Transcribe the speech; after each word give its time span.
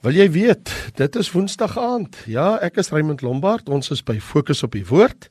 Wil 0.00 0.16
jy 0.16 0.30
weet, 0.32 0.70
dit 0.96 1.16
is 1.20 1.28
Woensdag 1.34 1.74
aand. 1.76 2.14
Ja, 2.24 2.54
ek 2.64 2.78
is 2.80 2.88
Raymond 2.88 3.20
Lombard. 3.20 3.66
Ons 3.68 3.90
is 3.92 4.00
by 4.00 4.14
Fokus 4.16 4.62
op 4.64 4.72
die 4.72 4.86
Woord. 4.88 5.26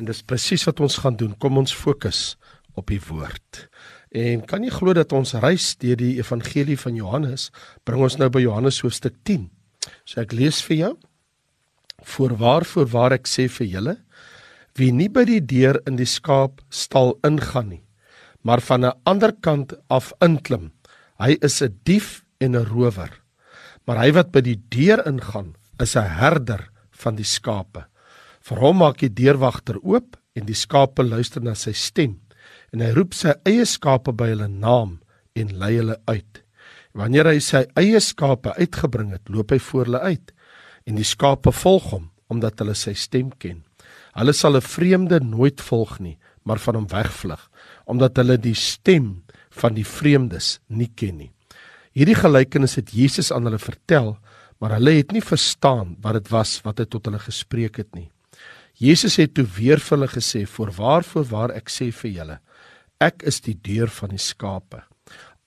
En 0.00 0.08
dis 0.08 0.22
presies 0.24 0.64
wat 0.64 0.80
ons 0.80 0.96
gaan 1.02 1.18
doen. 1.20 1.34
Kom 1.36 1.60
ons 1.60 1.74
fokus 1.76 2.38
op 2.80 2.88
die 2.88 3.00
Woord. 3.10 3.66
En 4.16 4.40
kan 4.48 4.64
jy 4.64 4.72
glo 4.72 4.96
dat 4.96 5.12
ons 5.12 5.34
reis 5.44 5.74
deur 5.84 6.00
die 6.00 6.14
Evangelie 6.16 6.78
van 6.80 6.96
Johannes 6.96 7.50
bring 7.84 8.00
ons 8.08 8.16
nou 8.16 8.30
by 8.32 8.40
Johannes 8.40 8.80
hoofstuk 8.80 9.20
10. 9.28 9.50
So 10.08 10.24
ek 10.24 10.32
lees 10.32 10.64
vir 10.64 10.80
jou. 10.80 10.92
Voorwaar 12.16 12.64
voorwaar 12.64 13.20
ek 13.20 13.28
sê 13.28 13.50
vir 13.52 13.68
julle, 13.68 13.98
wie 14.80 14.94
nie 14.96 15.12
by 15.12 15.28
die 15.28 15.42
deur 15.44 15.76
in 15.84 16.00
die 16.00 16.08
skaapstal 16.08 17.18
ingaan 17.28 17.74
nie, 17.76 17.84
maar 18.40 18.64
van 18.64 18.86
'n 18.86 18.96
ander 19.04 19.36
kant 19.36 19.76
af 19.90 20.14
inklim, 20.24 20.72
hy 21.20 21.36
is 21.42 21.60
'n 21.60 21.76
dief 21.84 22.24
en 22.40 22.56
'n 22.56 22.64
rower. 22.64 23.19
Maar 23.86 24.04
hy 24.04 24.10
wat 24.12 24.32
by 24.32 24.42
die 24.44 24.58
deur 24.68 25.06
ingaan, 25.06 25.54
is 25.80 25.96
'n 25.96 26.18
herder 26.20 26.68
van 26.90 27.16
die 27.16 27.24
skape. 27.24 27.86
Vir 28.40 28.58
hom 28.58 28.76
maak 28.76 28.98
die 28.98 29.12
deurwagter 29.12 29.78
oop 29.82 30.16
en 30.34 30.46
die 30.46 30.54
skape 30.54 31.02
luister 31.02 31.42
na 31.42 31.54
sy 31.54 31.72
stem. 31.72 32.20
En 32.72 32.80
hy 32.80 32.92
roep 32.94 33.14
sy 33.14 33.34
eie 33.44 33.64
skape 33.64 34.12
by 34.12 34.30
hulle 34.32 34.48
naam 34.48 35.00
en 35.34 35.58
lei 35.58 35.76
hulle 35.76 35.96
uit. 36.06 36.42
Wanneer 36.94 37.26
hy 37.26 37.40
sy 37.40 37.64
eie 37.78 38.00
skape 38.00 38.54
uitgebring 38.58 39.12
het, 39.14 39.28
loop 39.28 39.50
hy 39.50 39.58
voor 39.58 39.84
hulle 39.84 40.00
uit 40.00 40.32
en 40.88 40.96
die 40.96 41.06
skape 41.06 41.52
volg 41.52 41.90
hom 41.94 42.10
omdat 42.30 42.58
hulle 42.62 42.74
sy 42.74 42.94
stem 42.94 43.30
ken. 43.38 43.64
Hulle 44.14 44.32
sal 44.32 44.56
'n 44.56 44.60
vreemde 44.60 45.20
nooit 45.20 45.60
volg 45.60 45.98
nie, 46.00 46.18
maar 46.44 46.58
van 46.58 46.74
hom 46.74 46.88
wegvlug 46.88 47.50
omdat 47.86 48.16
hulle 48.16 48.38
die 48.38 48.54
stem 48.54 49.22
van 49.50 49.74
die 49.74 49.84
vreemdes 49.84 50.60
nie 50.68 50.90
ken 50.94 51.16
nie. 51.16 51.32
Hierdie 51.90 52.14
gelykenis 52.14 52.76
het 52.78 52.92
Jesus 52.94 53.32
aan 53.34 53.48
hulle 53.48 53.58
vertel, 53.58 54.14
maar 54.62 54.76
hulle 54.76 54.92
het 55.00 55.10
nie 55.10 55.22
verstaan 55.24 55.96
wat 56.04 56.20
dit 56.20 56.28
was 56.30 56.60
wat 56.62 56.78
hy 56.78 56.86
tot 56.86 57.08
hulle 57.08 57.18
gespreek 57.18 57.80
het 57.82 57.90
nie. 57.96 58.10
Jesus 58.78 59.18
het 59.18 59.34
toe 59.34 59.44
weer 59.44 59.82
vir 59.82 59.96
hulle 59.96 60.08
gesê: 60.12 60.44
"Voorwaar, 60.46 61.02
voorwaar 61.04 61.50
ek 61.56 61.68
sê 61.68 61.90
vir 61.90 62.10
julle, 62.10 62.38
ek 63.00 63.22
is 63.26 63.40
die 63.40 63.54
deur 63.54 63.88
van 63.88 64.10
die 64.10 64.22
skape. 64.22 64.84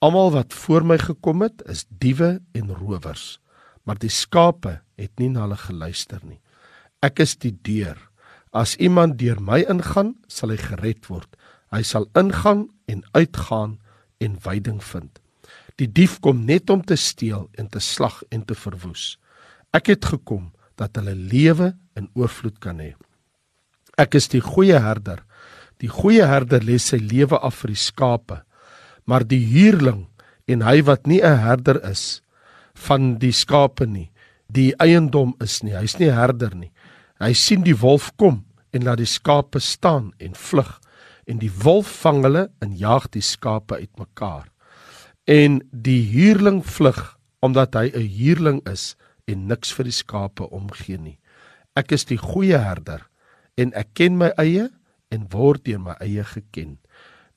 Almal 0.01 0.31
wat 0.31 0.53
voor 0.53 0.83
my 0.83 0.97
gekom 0.97 1.41
het, 1.41 1.63
is 1.65 1.85
diewe 1.89 2.41
en 2.53 2.75
rowers, 2.75 3.39
maar 3.85 3.95
die 3.95 4.09
skape 4.09 4.81
het 4.97 5.19
nie 5.19 5.29
na 5.29 5.47
hulle 5.47 5.57
geluister 5.57 6.19
nie. 6.23 6.41
Ek 7.01 7.19
is 7.19 7.35
die 7.35 7.55
deur. 7.61 7.97
As 8.51 8.75
iemand 8.75 9.17
deur 9.17 9.39
my 9.39 9.63
ingaan, 9.69 10.15
sal 10.27 10.49
hy 10.49 10.57
gered 10.57 11.07
word. 11.07 11.35
Hy 11.71 11.81
sal 11.83 12.05
ingaan 12.15 12.69
en 12.87 13.03
uitgaan 13.13 13.79
en 14.19 14.39
veiding 14.39 14.83
vind." 14.83 15.22
Die 15.83 15.89
dief 15.91 16.21
kom 16.23 16.45
net 16.47 16.71
om 16.71 16.79
te 16.79 16.95
steel 16.95 17.49
en 17.59 17.67
te 17.67 17.81
slag 17.83 18.21
en 18.31 18.45
te 18.47 18.55
verwoes. 18.55 19.17
Ek 19.75 19.89
het 19.91 20.05
gekom 20.13 20.53
dat 20.79 20.95
hulle 20.95 21.15
lewe 21.17 21.73
in 21.99 22.07
oorvloed 22.15 22.61
kan 22.63 22.79
hê. 22.79 22.93
Ek 23.99 24.15
is 24.15 24.29
die 24.31 24.39
goeie 24.41 24.79
herder. 24.79 25.19
Die 25.83 25.91
goeie 25.91 26.23
herder 26.29 26.63
lê 26.63 26.77
sy 26.79 27.01
lewe 27.01 27.35
af 27.35 27.59
vir 27.61 27.73
die 27.73 27.81
skape. 27.83 28.37
Maar 29.03 29.27
die 29.27 29.41
huurling 29.43 30.05
en 30.47 30.63
hy 30.63 30.79
wat 30.87 31.03
nie 31.07 31.19
'n 31.19 31.43
herder 31.43 31.81
is 31.83 32.21
van 32.87 33.19
die 33.19 33.33
skape 33.35 33.85
nie, 33.85 34.09
die 34.47 34.73
eiendom 34.79 35.35
is 35.41 35.63
nie, 35.63 35.75
hy's 35.75 35.99
nie 35.99 36.09
herder 36.09 36.55
nie. 36.55 36.71
Hy 37.19 37.33
sien 37.33 37.63
die 37.63 37.75
wolf 37.75 38.15
kom 38.17 38.45
en 38.71 38.83
laat 38.83 38.97
die 38.97 39.05
skape 39.05 39.59
staan 39.59 40.13
en 40.19 40.33
vlug 40.33 40.79
en 41.27 41.39
die 41.39 41.51
wolf 41.51 41.87
vang 42.01 42.23
hulle 42.23 42.49
en 42.61 42.71
jaag 42.75 43.11
die 43.11 43.21
skape 43.21 43.75
uitmekaar 43.75 44.52
en 45.29 45.61
die 45.71 46.01
huurling 46.11 46.61
vlug 46.65 47.17
omdat 47.43 47.75
hy 47.75 47.91
'n 47.91 48.07
huurling 48.07 48.61
is 48.69 48.95
en 49.27 49.47
niks 49.47 49.71
vir 49.73 49.83
die 49.83 49.95
skape 49.95 50.49
omgee 50.49 50.97
nie. 50.97 51.19
Ek 51.75 51.91
is 51.91 52.05
die 52.05 52.17
goeie 52.17 52.57
herder 52.57 53.07
en 53.57 53.73
ek 53.73 53.93
ken 53.93 54.17
my 54.17 54.31
eie 54.37 54.69
en 55.11 55.27
word 55.31 55.63
deur 55.65 55.79
my 55.79 55.95
eie 56.01 56.23
geken. 56.23 56.77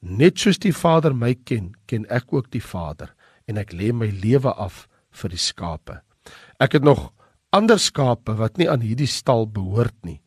Net 0.00 0.38
soos 0.38 0.58
die 0.58 0.72
Vader 0.72 1.14
my 1.14 1.34
ken, 1.34 1.75
ken 1.86 2.06
ek 2.10 2.32
ook 2.32 2.50
die 2.50 2.62
Vader 2.62 3.14
en 3.46 3.58
ek 3.58 3.72
lê 3.72 3.92
my 3.92 4.10
lewe 4.10 4.52
af 4.52 4.88
vir 5.10 5.30
die 5.30 5.41
skape. 5.41 6.00
Ek 6.60 6.72
het 6.72 6.82
nog 6.82 7.12
ander 7.50 7.78
skape 7.78 8.36
wat 8.36 8.58
nie 8.58 8.69
aan 8.69 8.80
hierdie 8.80 9.10
stal 9.10 9.46
behoort 9.46 9.96
nie. 10.04 10.20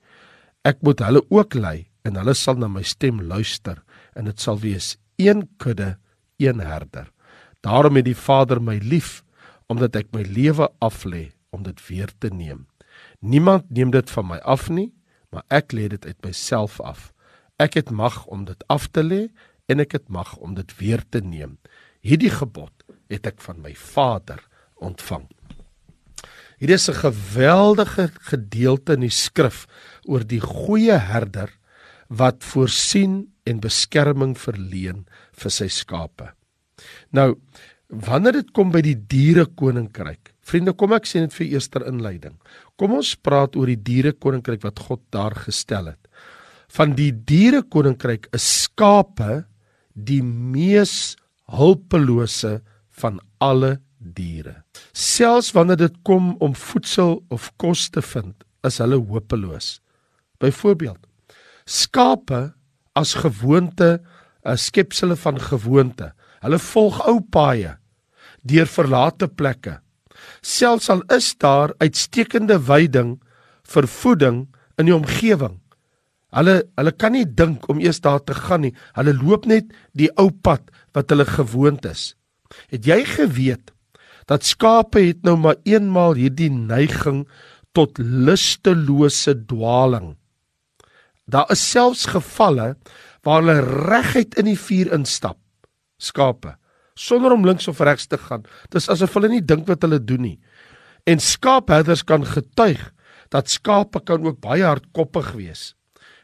Ek 0.64 0.82
moet 0.82 1.00
hulle 1.00 1.22
ook 1.30 1.56
lei 1.56 1.90
en 2.04 2.16
hulle 2.16 2.34
sal 2.34 2.56
na 2.60 2.68
my 2.68 2.84
stem 2.84 3.22
luister 3.22 3.84
en 4.16 4.26
dit 4.26 4.40
sal 4.40 4.60
wees 4.60 4.98
een 5.18 5.48
kudde, 5.58 5.98
een 6.40 6.60
herder. 6.60 7.12
Daarom 7.66 7.96
het 7.96 8.06
die 8.06 8.18
Vader 8.18 8.62
my 8.62 8.78
lief 8.84 9.24
omdat 9.70 9.96
ek 10.00 10.14
my 10.16 10.24
lewe 10.26 10.70
aflê 10.82 11.30
om 11.54 11.64
dit 11.64 11.78
weer 11.88 12.10
te 12.18 12.32
neem. 12.34 12.66
Niemand 13.20 13.70
neem 13.70 13.92
dit 13.94 14.10
van 14.10 14.26
my 14.26 14.40
af 14.42 14.70
nie, 14.74 14.90
maar 15.30 15.46
ek 15.54 15.76
lê 15.78 15.88
dit 15.92 16.06
uit 16.06 16.18
myself 16.26 16.80
af. 16.82 17.12
Ek 17.62 17.78
het 17.78 17.92
mag 17.92 18.26
om 18.26 18.48
dit 18.48 18.64
af 18.68 18.88
te 18.90 19.04
lê 19.06 19.28
en 19.70 19.84
ek 19.84 19.94
het 20.00 20.08
mag 20.10 20.38
om 20.42 20.56
dit 20.58 20.74
weer 20.80 21.04
te 21.10 21.22
neem. 21.22 21.60
Hierdie 22.02 22.32
gebod 22.34 22.74
het 23.12 23.28
ek 23.30 23.44
van 23.44 23.62
my 23.62 23.76
Vader 23.76 24.42
ontvang. 24.80 25.28
Hier 26.60 26.76
is 26.76 26.90
'n 26.90 27.04
geweldige 27.06 28.12
gedeelte 28.32 28.94
in 28.94 29.06
die 29.08 29.14
skrif 29.14 29.68
oor 30.04 30.24
die 30.24 30.42
goeie 30.42 30.98
herder 30.98 31.52
wat 32.08 32.44
voorsien 32.44 33.34
en 33.46 33.60
beskerming 33.60 34.38
verleen 34.38 35.06
vir 35.32 35.52
sy 35.52 35.68
skape. 35.68 36.34
Nou, 37.16 37.36
wanneer 37.90 38.40
dit 38.42 38.52
kom 38.54 38.72
by 38.72 38.82
die 38.86 38.98
diere 39.10 39.46
koninkryk. 39.46 40.34
Vriende, 40.46 40.74
kom 40.74 40.94
ek 40.94 41.08
sê 41.10 41.22
net 41.24 41.34
vir 41.34 41.54
eerster 41.56 41.86
inleiding. 41.90 42.36
Kom 42.80 42.96
ons 42.98 43.16
praat 43.16 43.58
oor 43.60 43.70
die 43.70 43.80
diere 43.80 44.14
koninkryk 44.14 44.64
wat 44.66 44.80
God 44.88 45.02
daar 45.14 45.36
gestel 45.48 45.92
het. 45.92 46.10
Van 46.70 46.94
die 46.98 47.12
diere 47.12 47.64
koninkryk 47.66 48.30
is 48.36 48.46
skape 48.66 49.44
die 49.94 50.22
mees 50.24 51.16
hulpelose 51.50 52.60
van 53.02 53.20
alle 53.42 53.80
diere. 54.00 54.62
Selfs 54.94 55.52
wanneer 55.56 55.80
dit 55.82 55.98
kom 56.08 56.36
om 56.44 56.56
voedsel 56.56 57.20
of 57.34 57.50
kos 57.62 57.90
te 57.94 58.04
vind, 58.06 58.36
is 58.64 58.80
hulle 58.82 59.00
hopeloos. 59.10 59.80
Byvoorbeeld, 60.40 61.02
skape 61.66 62.54
as 62.96 63.14
gewoonte, 63.14 64.00
'n 64.46 64.58
skepsele 64.58 65.16
van 65.16 65.40
gewoonte. 65.40 66.14
Hulle 66.44 66.60
volg 66.60 67.02
ou 67.08 67.20
paaie 67.22 67.76
deur 68.50 68.70
verlate 68.72 69.28
plekke. 69.28 69.80
Selfs 70.42 70.90
al 70.92 71.02
is 71.16 71.34
daar 71.40 71.74
uitstekende 71.84 72.60
veiding 72.60 73.18
vir 73.68 73.88
voeding 73.88 74.46
in 74.80 74.88
die 74.88 74.96
omgewing. 74.96 75.58
Hulle 76.36 76.62
hulle 76.78 76.94
kan 76.94 77.16
nie 77.16 77.26
dink 77.26 77.68
om 77.72 77.82
eers 77.82 78.02
daar 78.06 78.22
te 78.24 78.36
gaan 78.38 78.64
nie. 78.68 78.74
Hulle 78.96 79.16
loop 79.18 79.48
net 79.50 79.74
die 79.98 80.10
ou 80.22 80.30
pad 80.32 80.70
wat 80.96 81.12
hulle 81.12 81.28
gewoond 81.28 81.86
is. 81.90 82.14
Het 82.72 82.88
jy 82.88 83.02
geweet 83.18 83.74
dat 84.30 84.46
skape 84.46 85.02
het 85.02 85.24
nou 85.26 85.36
maar 85.42 85.58
eenmaal 85.66 86.14
hierdie 86.18 86.52
neiging 86.54 87.24
tot 87.74 87.98
lustelose 87.98 89.34
dwaling. 89.50 90.14
Daar 91.30 91.50
is 91.54 91.64
selfs 91.66 92.08
gevalle 92.14 92.76
waar 93.26 93.42
hulle 93.42 93.62
reguit 93.90 94.38
in 94.38 94.50
die 94.52 94.58
vuur 94.58 94.94
instap 94.96 95.38
skape 96.00 96.56
sonder 97.00 97.34
om 97.34 97.46
links 97.48 97.68
of 97.72 97.80
regs 97.80 98.08
te 98.12 98.20
gaan. 98.20 98.44
Dis 98.74 98.90
asof 98.92 99.16
hulle 99.18 99.32
nie 99.32 99.44
dink 99.46 99.68
wat 99.70 99.86
hulle 99.86 100.02
doen 100.04 100.26
nie. 100.26 100.38
En 101.08 101.22
skaapherders 101.24 102.04
kan 102.08 102.26
getuig 102.28 102.82
dat 103.34 103.52
skape 103.52 104.02
kan 104.06 104.26
ook 104.26 104.42
baie 104.44 104.66
hardkoppig 104.66 105.32
wees. 105.38 105.74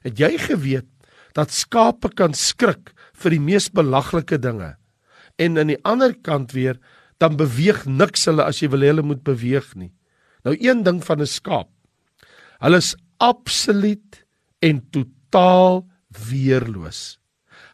Het 0.05 0.19
jy 0.19 0.31
geweet 0.41 0.89
dat 1.37 1.53
skape 1.53 2.11
kan 2.17 2.35
skrik 2.37 2.91
vir 3.15 3.35
die 3.35 3.43
mees 3.43 3.69
belaglike 3.71 4.39
dinge? 4.41 4.73
En 5.39 5.59
aan 5.59 5.71
die 5.71 5.81
ander 5.87 6.15
kant 6.25 6.55
weer 6.55 6.79
dan 7.23 7.37
beweeg 7.39 7.85
niks 7.87 8.25
hulle 8.27 8.43
as 8.43 8.59
jy 8.59 8.69
wil 8.73 8.83
hulle 8.83 9.05
moet 9.05 9.23
beweeg 9.23 9.71
nie. 9.79 9.93
Nou 10.45 10.55
een 10.59 10.83
ding 10.83 11.01
van 11.03 11.21
'n 11.21 11.27
skaap. 11.27 11.69
Hulle 12.59 12.77
is 12.77 12.95
absoluut 13.19 14.25
en 14.61 14.81
totaal 14.91 15.87
weerloos. 16.29 17.19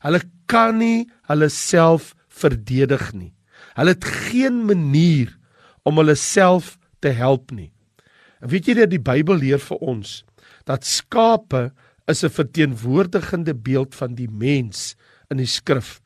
Hulle 0.01 0.21
kan 0.45 0.77
nie 0.77 1.09
hulle 1.31 1.49
self 1.49 2.13
verdedig 2.31 3.11
nie. 3.13 3.31
Hulle 3.77 3.95
het 3.95 4.07
geen 4.27 4.65
manier 4.67 5.31
om 5.87 5.99
hulle 6.01 6.15
self 6.19 6.77
te 7.01 7.13
help 7.15 7.51
nie. 7.55 7.71
En 8.41 8.51
weet 8.53 8.67
jy 8.67 8.77
dat 8.81 8.91
die 8.91 9.01
Bybel 9.01 9.41
leer 9.41 9.61
vir 9.61 9.81
ons 9.81 10.21
dat 10.69 10.85
skape 10.85 11.71
is 12.07 12.23
'n 12.23 12.29
verteenwoordigende 12.29 13.55
beeld 13.55 13.95
van 13.95 14.15
die 14.15 14.29
mens 14.29 14.95
in 15.29 15.37
die 15.37 15.49
skrif 15.49 16.01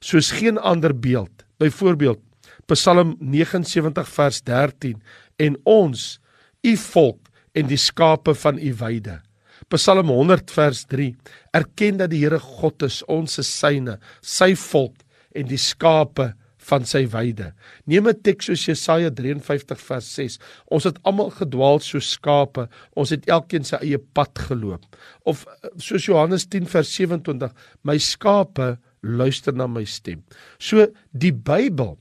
soos 0.00 0.30
geen 0.30 0.58
ander 0.58 0.94
beeld. 0.98 1.44
Byvoorbeeld 1.58 2.20
Psalm 2.66 3.16
79 3.18 4.08
vers 4.08 4.42
13 4.42 5.02
en 5.36 5.56
ons 5.64 6.20
u 6.62 6.76
volk 6.76 7.28
en 7.52 7.66
die 7.66 7.76
skape 7.76 8.34
van 8.34 8.58
u 8.58 8.74
weide. 8.74 9.20
Psalm 9.70 10.10
100 10.10 10.50
vers 10.50 10.84
3 10.90 11.12
erken 11.54 12.00
dat 12.00 12.10
die 12.10 12.24
Here 12.24 12.40
God 12.42 12.82
is, 12.82 13.00
ons 13.06 13.38
is 13.38 13.50
syne, 13.60 13.98
sy 14.20 14.54
volk 14.58 15.04
en 15.36 15.46
die 15.46 15.60
skape 15.60 16.32
van 16.70 16.84
sy 16.86 17.04
weide. 17.12 17.52
Neem 17.86 18.08
'n 18.08 18.20
teks 18.22 18.50
soos 18.50 18.66
Jesaja 18.66 19.10
53 19.10 19.80
vers 19.80 20.08
6. 20.14 20.38
Ons 20.70 20.84
het 20.84 20.98
almal 21.04 21.30
gedwaal 21.30 21.80
soos 21.80 22.10
skape. 22.10 22.68
Ons 22.96 23.10
het 23.10 23.26
elkeen 23.28 23.64
sy 23.64 23.76
eie 23.76 23.98
pad 23.98 24.38
geloop. 24.38 24.84
Of 25.24 25.46
soos 25.78 26.06
Johannes 26.06 26.46
10 26.46 26.66
vers 26.66 26.90
27, 26.92 27.52
my 27.82 27.98
skape 27.98 28.78
luister 29.02 29.52
na 29.52 29.66
my 29.66 29.84
stem. 29.84 30.24
So 30.58 30.86
die 31.12 31.32
Bybel, 31.32 31.96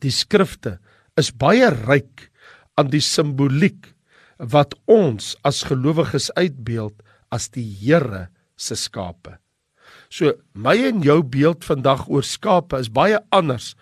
die 0.00 0.10
skrifte 0.10 0.78
is 1.16 1.30
baie 1.30 1.70
ryk 1.70 2.30
aan 2.76 2.90
die 2.90 3.00
simboliek 3.00 3.94
wat 4.38 4.74
ons 4.90 5.34
as 5.46 5.62
gelowiges 5.68 6.30
uitbeeld 6.38 6.94
as 7.32 7.48
die 7.52 7.66
Here 7.66 8.28
se 8.56 8.76
skape. 8.76 9.38
So 10.12 10.34
my 10.52 10.76
en 10.88 11.02
jou 11.04 11.22
beeld 11.24 11.64
vandag 11.64 12.06
oor 12.08 12.24
skape 12.26 12.80
is 12.80 12.92
baie 12.92 13.20
anders 13.32 13.72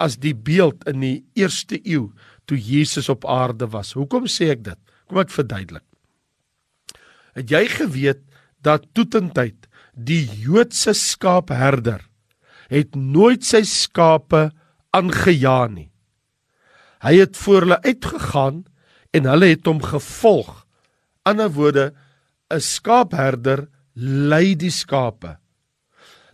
as 0.00 0.18
die 0.20 0.34
beeld 0.34 0.84
in 0.90 1.02
die 1.04 1.18
eerste 1.38 1.78
eeu 1.84 2.10
toe 2.48 2.58
Jesus 2.58 3.08
op 3.12 3.24
aarde 3.28 3.68
was. 3.72 3.94
Hoekom 3.96 4.26
sê 4.28 4.50
ek 4.54 4.64
dit? 4.66 4.80
Kom 5.08 5.20
ek 5.20 5.32
verduidelik. 5.32 5.84
Het 7.34 7.50
jy 7.50 7.64
geweet 7.70 8.22
dat 8.64 8.86
toetentyd 8.96 9.68
die 9.94 10.24
Joodse 10.40 10.94
skaapherder 10.96 12.02
het 12.72 12.96
nooit 12.96 13.44
sy 13.46 13.62
skape 13.68 14.48
aangejaag 14.94 15.70
nie. 15.74 15.90
Hy 17.04 17.18
het 17.20 17.36
voor 17.36 17.66
hulle 17.66 17.80
uitgegaan 17.84 18.64
en 19.14 19.30
hulle 19.30 19.52
het 19.52 19.66
hom 19.68 19.80
gevolg. 19.82 20.64
Ander 21.24 21.50
woorde, 21.54 21.92
'n 22.50 22.60
skaapherder 22.60 23.68
lei 23.94 24.54
die 24.54 24.70
skape. 24.70 25.38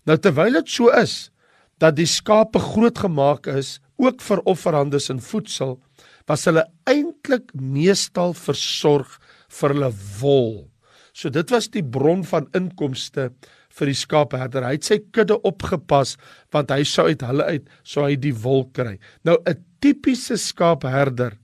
Nou 0.07 0.17
terwyl 0.17 0.53
dit 0.53 0.69
so 0.69 0.89
is 0.89 1.31
dat 1.79 1.97
die 1.97 2.09
skape 2.09 2.59
groot 2.59 2.99
gemaak 2.99 3.47
is 3.47 3.81
ook 3.97 4.21
vir 4.21 4.41
offerhandes 4.49 5.11
en 5.11 5.21
voedsel, 5.21 5.79
was 6.27 6.45
hulle 6.45 6.65
eintlik 6.89 7.53
meestal 7.55 8.35
versorg 8.35 9.19
vir 9.49 9.75
hulle 9.75 9.93
wol. 10.21 10.71
So 11.13 11.29
dit 11.29 11.51
was 11.51 11.69
die 11.69 11.85
bron 11.85 12.25
van 12.25 12.49
inkomste 12.57 13.31
vir 13.71 13.87
die 13.87 13.99
skaapherder. 13.99 14.65
Hy 14.65 14.79
het 14.79 14.85
sy 14.85 14.99
kudde 15.13 15.41
opgepas 15.47 16.17
want 16.55 16.71
hy 16.71 16.83
sou 16.85 17.09
uit 17.09 17.23
hulle 17.27 17.45
uit 17.45 17.69
sou 17.83 18.07
hy 18.07 18.17
die 18.17 18.35
wol 18.35 18.65
kry. 18.73 18.99
Nou 19.25 19.37
'n 19.47 19.65
tipiese 19.81 20.37
skaapherder 20.37 21.40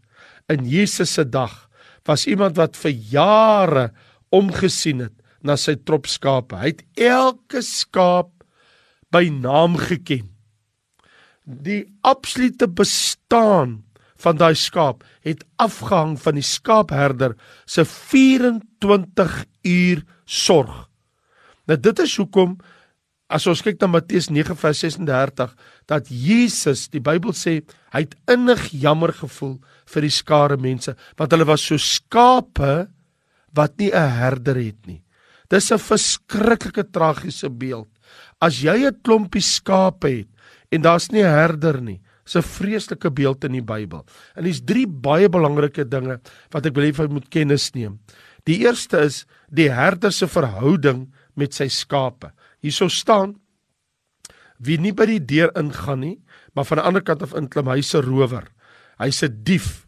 in 0.53 0.67
Jesus 0.69 1.13
se 1.15 1.25
dag 1.29 1.67
was 2.07 2.27
iemand 2.31 2.57
wat 2.59 2.79
vir 2.79 2.95
jare 3.11 3.87
omgesien 4.35 5.03
het 5.07 5.15
na 5.47 5.57
sy 5.59 5.77
trop 5.87 6.07
skape. 6.11 6.59
Hy 6.59 6.73
het 6.73 6.85
elke 6.99 7.63
skaap 7.63 8.31
by 9.15 9.27
naam 9.31 9.77
geken. 9.79 10.29
Die 11.47 11.85
absolute 12.07 12.67
bestaan 12.71 13.83
van 14.23 14.39
daai 14.39 14.55
skaap 14.59 15.05
het 15.27 15.45
afgehang 15.63 16.17
van 16.23 16.39
die 16.39 16.47
skaapherder 16.47 17.37
se 17.67 17.85
24 17.85 19.37
uur 19.67 20.03
sorg. 20.25 20.87
Nou 21.67 21.79
dit 21.79 22.03
is 22.03 22.17
hoekom 22.19 22.57
as 23.29 23.47
ons 23.51 23.63
kyk 23.63 23.81
na 23.83 23.89
Matteus 23.91 24.29
9:36 24.31 25.55
dat 25.91 26.11
Jesus, 26.11 26.87
die 26.89 27.03
Bybel 27.03 27.35
sê, 27.35 27.63
hy 27.93 28.05
het 28.07 28.15
innig 28.31 28.71
jammer 28.71 29.13
gevoel 29.13 29.59
vir 29.87 30.07
die 30.07 30.15
skare 30.15 30.57
mense 30.57 30.95
want 31.19 31.33
hulle 31.33 31.49
was 31.49 31.65
so 31.67 31.77
skape 31.77 32.87
wat 33.57 33.79
nie 33.79 33.91
'n 33.91 34.11
herder 34.21 34.57
het 34.57 34.87
nie. 34.87 35.03
Dis 35.51 35.71
'n 35.73 35.79
verskriklike 35.79 36.91
tragiese 36.93 37.51
beeld. 37.51 37.89
As 38.41 38.63
jy 38.63 38.87
'n 38.87 39.01
klompie 39.03 39.43
skape 39.43 40.09
het 40.09 40.29
en 40.71 40.83
daar's 40.83 41.11
nie 41.11 41.23
'n 41.23 41.31
herder 41.31 41.81
nie, 41.81 42.01
is 42.27 42.37
'n 42.37 42.43
vreeslike 42.43 43.11
beeld 43.11 43.45
in 43.45 43.53
die 43.53 43.63
Bybel. 43.63 44.05
En 44.37 44.45
dis 44.45 44.61
drie 44.61 44.87
baie 44.87 45.29
belangrike 45.29 45.89
dinge 45.89 46.21
wat 46.51 46.67
ek 46.67 46.75
wil 46.75 46.85
hê 46.85 46.93
jy 46.93 47.09
moet 47.09 47.31
kennis 47.31 47.75
neem. 47.75 47.99
Die 48.45 48.63
eerste 48.63 48.99
is 48.99 49.27
die 49.51 49.71
herder 49.71 50.13
se 50.13 50.27
verhouding 50.27 51.13
met 51.35 51.55
sy 51.55 51.69
skape. 51.69 52.33
Hierso 52.63 52.89
staan 52.89 53.37
wie 54.59 54.79
nie 54.81 54.95
by 54.97 55.05
die 55.09 55.21
deur 55.21 55.51
ingaan 55.59 56.01
nie, 56.01 56.17
maar 56.57 56.65
van 56.65 56.81
die 56.81 56.87
ander 56.89 57.05
kant 57.05 57.23
af 57.23 57.35
inklim, 57.37 57.69
hy's 57.69 57.95
'n 57.95 58.03
rower. 58.03 58.47
Hy's 58.99 59.23
'n 59.23 59.43
dief. 59.45 59.87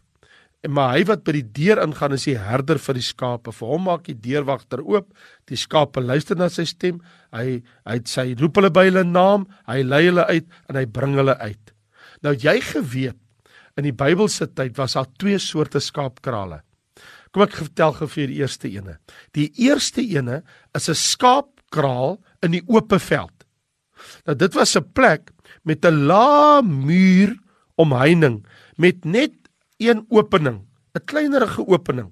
En 0.63 0.73
maar 0.75 0.97
hy 0.97 1.05
wat 1.07 1.23
by 1.23 1.31
die 1.31 1.47
deur 1.55 1.79
ingaan 1.81 2.13
is 2.13 2.25
die 2.25 2.37
herder 2.37 2.77
vir 2.77 2.93
die 2.93 3.05
skape. 3.05 3.51
Vir 3.51 3.67
hom 3.67 3.83
maak 3.87 4.03
die 4.03 4.13
deurwagter 4.13 4.83
oop. 4.83 5.13
Die 5.47 5.55
skape 5.55 6.01
luister 6.01 6.35
na 6.35 6.49
sy 6.49 6.65
stem. 6.65 6.99
Hy 7.31 7.61
hy 7.85 7.99
sy 8.05 8.35
roep 8.39 8.59
hulle 8.59 8.69
by 8.69 8.85
hulle 8.89 9.03
naam, 9.03 9.47
hy 9.67 9.83
lei 9.83 10.05
hulle 10.09 10.25
uit 10.27 10.47
en 10.67 10.75
hy 10.75 10.85
bring 10.85 11.15
hulle 11.15 11.37
uit. 11.39 11.71
Nou 12.23 12.33
jy 12.35 12.59
geweet 12.59 13.17
in 13.77 13.87
die 13.87 13.95
Bybelse 13.95 14.49
tyd 14.53 14.77
was 14.77 14.97
daar 14.97 15.07
twee 15.17 15.39
soorte 15.39 15.79
skaapkrale. 15.79 16.61
Kom 17.31 17.45
ek 17.45 17.55
vertel 17.55 17.93
gou 17.93 18.07
vir 18.09 18.27
die 18.27 18.41
eerste 18.41 18.67
ene. 18.67 18.97
Die 19.37 19.47
eerste 19.63 20.01
ene 20.01 20.43
is 20.75 20.89
'n 20.89 20.95
skaapkraal 20.95 22.19
in 22.45 22.51
die 22.51 22.63
oop 22.67 22.93
veld. 23.01 23.45
Nou 24.25 24.35
dit 24.37 24.53
was 24.53 24.75
'n 24.75 24.91
plek 24.93 25.31
met 25.63 25.85
'n 25.85 26.05
lae 26.07 26.61
muur 26.63 27.37
omheining 27.75 28.45
met 28.75 29.05
net 29.05 29.33
een 29.77 30.05
opening, 30.09 30.65
'n 30.93 31.05
kleinerige 31.05 31.67
opening. 31.67 32.11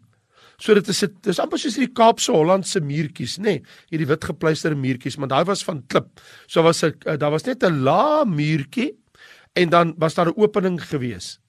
So 0.57 0.73
dit 0.73 0.87
is 0.87 0.99
dit 0.99 1.27
is 1.27 1.39
amper 1.39 1.59
soos 1.59 1.75
hierdie 1.75 1.93
Kaapse 1.93 2.31
Hollandse 2.31 2.79
muurtjies, 2.81 3.37
nê? 3.37 3.43
Nee, 3.43 3.63
hierdie 3.89 4.07
wit 4.07 4.25
gepleisterde 4.25 4.75
muurtjies, 4.75 5.17
maar 5.17 5.27
daai 5.27 5.45
was 5.45 5.63
van 5.63 5.83
klip. 5.87 6.07
So 6.47 6.63
was 6.63 6.83
'n 6.83 6.95
eh, 7.05 7.17
daar 7.17 7.31
was 7.31 7.43
net 7.43 7.63
'n 7.63 7.83
lae 7.83 8.25
muurtjie 8.25 8.97
en 9.53 9.69
dan 9.69 9.93
was 9.97 10.13
daar 10.13 10.27
'n 10.27 10.37
opening 10.37 10.81
gewees. 10.81 11.39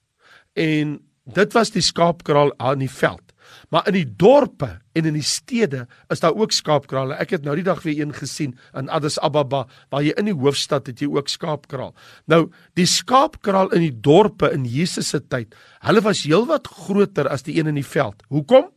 En 0.53 1.01
dit 1.25 1.53
was 1.53 1.71
die 1.71 1.83
skaapkraal 1.83 2.53
aan 2.59 2.79
die 2.79 2.91
veld. 2.91 3.28
Maar 3.69 3.89
in 3.91 3.97
die 3.99 4.09
dorpe 4.17 4.71
en 4.93 5.09
in 5.11 5.17
die 5.19 5.27
stede 5.27 5.87
is 6.13 6.21
daar 6.21 6.37
ook 6.37 6.53
skaapkrale. 6.53 7.17
Ek 7.21 7.31
het 7.37 7.45
nou 7.47 7.57
die 7.59 7.67
dag 7.67 7.83
weer 7.83 8.01
een 8.01 8.15
gesien 8.15 8.57
in 8.75 8.89
Addis 8.89 9.19
Ababa 9.19 9.67
waar 9.91 10.03
jy 10.03 10.15
in 10.17 10.31
die 10.31 10.37
hoofstad 10.37 10.87
het 10.91 11.03
jy 11.03 11.11
ook 11.11 11.29
skaapkraal. 11.29 11.95
Nou, 12.27 12.49
die 12.79 12.87
skaapkraal 12.87 13.73
in 13.77 13.87
die 13.87 13.95
dorpe 13.95 14.53
in 14.55 14.65
Jesus 14.69 15.13
se 15.13 15.21
tyd, 15.21 15.55
hulle 15.87 16.03
was 16.05 16.25
heelwat 16.27 16.69
groter 16.69 17.29
as 17.29 17.47
die 17.47 17.59
een 17.59 17.71
in 17.71 17.81
die 17.81 17.87
veld. 17.87 18.23
Hoekom? 18.29 18.71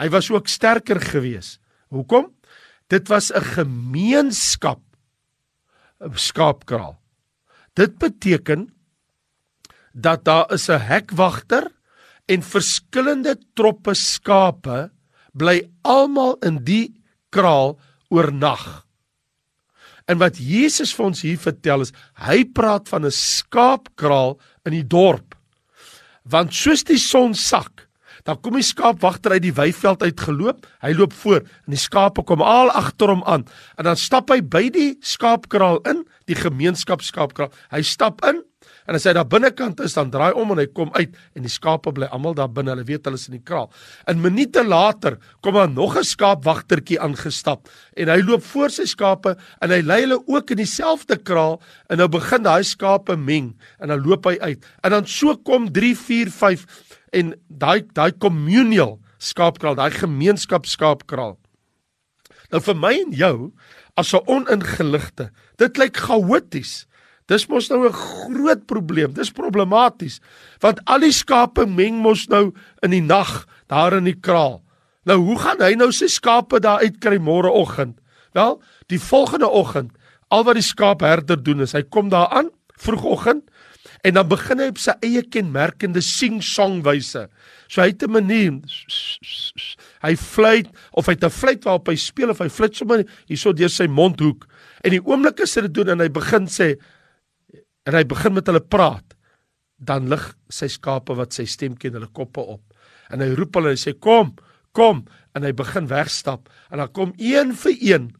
Hy 0.00 0.08
was 0.08 0.30
ook 0.32 0.48
sterker 0.48 1.00
geweest. 1.00 1.60
Hoekom? 1.90 2.30
Dit 2.88 3.08
was 3.08 3.30
'n 3.30 3.42
gemeenskap 3.54 4.80
skaapkraal. 6.00 6.98
Dit 7.74 7.98
beteken 7.98 8.68
dat 9.92 10.24
daar 10.24 10.52
is 10.52 10.68
'n 10.68 10.80
hekwagter 10.80 11.70
en 12.30 12.46
verskillende 12.46 13.34
troppe 13.58 13.96
skape 13.98 14.86
bly 15.34 15.60
almal 15.86 16.36
in 16.46 16.60
die 16.66 16.92
kraal 17.34 17.76
oornag. 18.10 18.86
En 20.10 20.18
wat 20.18 20.40
Jesus 20.42 20.94
vir 20.96 21.06
ons 21.10 21.22
hier 21.22 21.38
vertel 21.38 21.86
is, 21.86 21.92
hy 22.18 22.42
praat 22.44 22.88
van 22.90 23.06
'n 23.06 23.14
skaapkraal 23.14 24.38
in 24.66 24.72
die 24.72 24.86
dorp. 24.86 25.36
Want 26.24 26.54
soos 26.54 26.82
die 26.84 26.98
son 26.98 27.34
sak, 27.34 27.86
dan 28.24 28.40
kom 28.40 28.54
die 28.54 28.66
skaapwagter 28.66 29.32
uit 29.32 29.42
die 29.42 29.54
weiveld 29.54 30.02
uitgeloop, 30.02 30.66
hy 30.82 30.92
loop 30.92 31.12
voor 31.12 31.40
en 31.40 31.70
die 31.74 31.80
skape 31.80 32.22
kom 32.22 32.42
al 32.42 32.70
agter 32.70 33.08
hom 33.08 33.22
aan 33.24 33.46
en 33.78 33.84
dan 33.84 33.96
stap 33.96 34.30
hy 34.30 34.40
by 34.42 34.68
die 34.68 34.98
skaapkraal 35.00 35.80
in, 35.88 36.04
die 36.26 36.36
gemeenskapskaapkraal. 36.36 37.50
Hy 37.70 37.82
stap 37.82 38.24
in 38.24 38.42
En 38.90 38.98
as 38.98 39.04
hy 39.06 39.12
daar 39.14 39.28
binnekant 39.30 39.78
is, 39.86 39.94
dan 39.94 40.08
draai 40.10 40.32
om 40.34 40.50
en 40.50 40.58
hy 40.58 40.66
kom 40.74 40.88
uit 40.96 41.12
en 41.38 41.44
die 41.46 41.52
skape 41.52 41.92
bly 41.94 42.08
almal 42.10 42.34
daar 42.34 42.50
binne. 42.50 42.72
Hulle 42.74 42.88
weet 42.88 43.06
hulle 43.06 43.20
is 43.20 43.28
in 43.30 43.36
die 43.36 43.44
kraal. 43.46 43.68
In 44.10 44.18
minute 44.24 44.64
later 44.66 45.20
kom 45.46 45.54
daar 45.54 45.70
nog 45.70 45.94
'n 45.96 46.02
skaapwagtertjie 46.02 46.98
aangestap 46.98 47.70
en 47.94 48.08
hy 48.08 48.18
loop 48.18 48.42
voor 48.42 48.70
sy 48.70 48.86
skape 48.90 49.36
en 49.62 49.70
hy 49.70 49.80
lei 49.80 50.00
hulle 50.00 50.18
ook 50.26 50.50
in 50.50 50.56
dieselfde 50.56 51.22
kraal 51.22 51.62
en 51.88 51.98
nou 51.98 52.08
begin 52.08 52.42
daai 52.42 52.64
skape 52.64 53.16
meng 53.16 53.54
en 53.78 53.88
dan 53.88 54.02
loop 54.02 54.26
hy 54.26 54.38
uit. 54.40 54.66
En 54.82 54.90
dan 54.90 55.06
so 55.06 55.36
kom 55.36 55.70
3 55.72 55.94
4 55.94 56.30
5 56.30 56.66
en 57.12 57.34
daai 57.48 57.86
daai 57.94 58.12
communal 58.18 58.98
skaapkraal, 59.18 59.76
daai 59.76 59.90
gemeenskapskaapkraal. 59.90 61.38
Nou 62.50 62.60
vir 62.60 62.74
my 62.74 62.92
en 62.98 63.12
jou 63.12 63.52
as 63.96 64.14
'n 64.14 64.26
oningeligte, 64.26 65.30
dit 65.58 65.76
lyk 65.76 65.96
chaoties. 65.96 66.86
Dis 67.30 67.46
mos 67.46 67.68
nou 67.70 67.86
'n 67.86 67.92
groot 67.92 68.66
probleem. 68.66 69.12
Dis 69.14 69.30
problematies. 69.30 70.20
Want 70.58 70.80
al 70.84 71.00
die 71.00 71.12
skape 71.12 71.66
meng 71.66 72.02
mos 72.02 72.26
nou 72.28 72.52
in 72.82 72.90
die 72.90 73.02
nag 73.02 73.46
daar 73.68 73.92
in 73.92 74.04
die 74.04 74.20
kraal. 74.20 74.62
Nou 75.04 75.18
hoe 75.18 75.38
gaan 75.38 75.62
hy 75.62 75.74
nou 75.74 75.92
sy 75.92 76.06
skape 76.06 76.60
daar 76.60 76.82
uitkry 76.82 77.18
môreoggend? 77.18 77.98
Wel, 78.32 78.60
die 78.86 79.00
volgende 79.00 79.48
oggend, 79.48 79.90
al 80.28 80.44
wat 80.44 80.54
die 80.54 80.62
skaapherder 80.62 81.42
doen 81.42 81.60
is 81.60 81.72
hy 81.72 81.82
kom 81.82 82.10
daar 82.12 82.28
aan 82.28 82.50
vroegoggend 82.78 83.42
en 84.06 84.14
dan 84.14 84.28
begin 84.28 84.62
hy 84.62 84.68
op 84.72 84.78
sy 84.78 84.94
eie 85.04 85.22
kenmerkende 85.22 86.00
sing-song 86.00 86.80
wyse. 86.86 87.26
So 87.68 87.82
hy 87.82 87.88
het 87.88 88.02
'n 88.02 88.10
manier. 88.10 88.60
Hy 90.02 90.16
fluit 90.16 90.68
of 90.92 91.06
hy 91.06 91.12
het 91.12 91.24
'n 91.24 91.30
fluit 91.30 91.64
waarop 91.64 91.88
hy 91.88 91.96
speel 91.96 92.30
of 92.30 92.38
hy 92.38 92.48
fluit 92.48 92.76
sommer 92.76 93.04
hierso 93.26 93.52
deur 93.52 93.68
sy 93.68 93.86
mondhoek. 93.86 94.46
En 94.84 94.90
die 94.90 95.04
oomblik 95.04 95.40
as 95.40 95.54
hy 95.54 95.62
dit 95.62 95.74
doen 95.74 95.88
en 95.88 96.00
hy 96.00 96.08
begin 96.08 96.46
sê 96.46 96.78
en 97.88 97.96
hy 97.96 98.04
begin 98.08 98.36
met 98.36 98.48
hulle 98.50 98.62
praat, 98.62 99.16
dan 99.80 100.10
lig 100.12 100.24
sy 100.52 100.68
skape 100.68 101.16
wat 101.16 101.36
sy 101.36 101.46
stem 101.48 101.76
ken 101.80 101.96
hulle 101.96 102.10
koppe 102.12 102.42
op. 102.42 102.62
En 103.10 103.22
hy 103.24 103.30
roep 103.38 103.56
hulle 103.56 103.74
en 103.74 103.80
sê 103.80 103.94
kom, 103.96 104.34
kom 104.76 105.04
en 105.34 105.46
hy 105.46 105.52
begin 105.56 105.88
wegstap 105.90 106.50
en 106.70 106.82
dan 106.82 106.92
kom 106.94 107.14
een 107.18 107.54
vir 107.58 107.78
een 107.80 108.10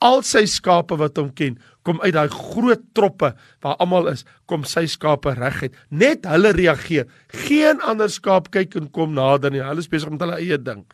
al 0.00 0.22
sy 0.24 0.46
skape 0.48 0.96
wat 0.96 1.18
hom 1.20 1.28
ken, 1.36 1.58
kom 1.84 2.00
uit 2.00 2.14
daai 2.16 2.30
groot 2.32 2.82
troppe 2.96 3.34
waar 3.60 3.76
almal 3.84 4.08
is, 4.12 4.24
kom 4.48 4.64
sy 4.64 4.86
skape 4.88 5.34
reguit. 5.36 5.76
Net 5.92 6.24
hulle 6.28 6.54
reageer. 6.56 7.04
Geen 7.44 7.82
ander 7.84 8.08
skaap 8.08 8.48
kyk 8.54 8.78
en 8.80 8.88
kom 8.94 9.12
nader 9.16 9.52
nie. 9.52 9.60
Hulle 9.60 9.84
is 9.84 9.90
besig 9.92 10.12
met 10.12 10.24
hulle 10.24 10.40
eie 10.40 10.56
ding. 10.60 10.86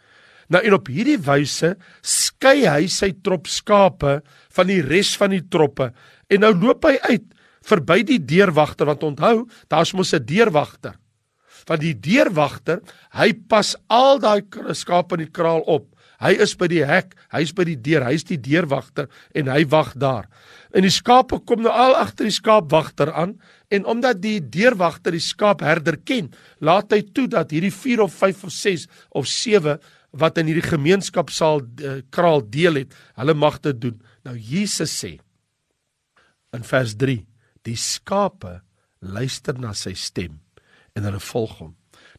Nou 0.50 0.62
en 0.62 0.76
op 0.76 0.90
hierdie 0.90 1.18
wyse 1.26 1.72
skei 2.06 2.66
hy 2.66 2.90
sy 2.90 3.12
trop 3.26 3.48
skape 3.50 4.20
van 4.58 4.70
die 4.70 4.82
res 4.82 5.14
van 5.18 5.34
die 5.34 5.42
troppe 5.50 5.90
en 6.30 6.42
nou 6.42 6.52
loop 6.54 6.86
hy 6.86 6.94
uit 7.06 7.26
verby 7.66 8.02
die 8.06 8.20
deurwagter 8.22 8.88
want 8.88 9.04
onthou 9.06 9.48
daar's 9.68 9.92
mos 9.92 10.14
'n 10.14 10.24
deurwagter. 10.24 10.94
Van 11.66 11.78
die 11.78 11.94
deurwagter 11.94 12.80
hy 13.10 13.32
pas 13.48 13.76
al 13.88 14.18
daai 14.18 14.42
skape 14.72 15.14
in 15.14 15.26
die 15.26 15.32
kraal 15.32 15.60
op. 15.66 15.94
Hy 16.20 16.32
is 16.40 16.54
by 16.56 16.68
die 16.68 16.84
hek 16.84 17.14
hy's 17.32 17.52
by 17.52 17.64
die 17.64 17.76
deur 17.76 18.04
hy's 18.04 18.24
die 18.24 18.40
deurwagter 18.40 19.08
en 19.34 19.48
hy 19.48 19.64
wag 19.68 19.94
daar. 19.94 20.28
En 20.72 20.82
die 20.82 20.92
skape 20.92 21.40
kom 21.44 21.62
nou 21.62 21.72
al 21.72 21.96
agter 21.96 22.24
die 22.24 22.34
skaapwagter 22.34 23.12
aan 23.12 23.36
en 23.68 23.84
omdat 23.84 24.22
die 24.22 24.40
deurwagter 24.40 25.12
die 25.12 25.20
skaapherder 25.20 25.96
ken 26.04 26.32
laat 26.60 26.92
hy 26.92 27.02
toe 27.12 27.26
dat 27.28 27.50
hierdie 27.50 27.72
4 27.72 28.00
of 28.00 28.14
5 28.14 28.44
of 28.44 28.52
6 28.52 28.88
of 29.10 29.26
7 29.26 29.78
wat 30.16 30.38
in 30.40 30.48
hierdie 30.48 30.64
gemeenskap 30.64 31.30
sal 31.34 31.60
uh, 31.60 32.00
kraal 32.10 32.40
deel 32.40 32.80
het, 32.80 32.94
hulle 33.20 33.34
mag 33.36 33.58
dit 33.64 33.78
doen. 33.80 33.96
Nou 34.24 34.36
Jesus 34.36 34.92
sê 34.96 35.16
in 36.56 36.64
vers 36.64 36.94
3, 36.96 37.18
die 37.66 37.78
skape 37.78 38.60
luister 39.02 39.58
na 39.58 39.74
sy 39.76 39.94
stem 39.98 40.38
en 40.96 41.06
hulle 41.06 41.22
volg 41.22 41.58
hom. 41.60 41.74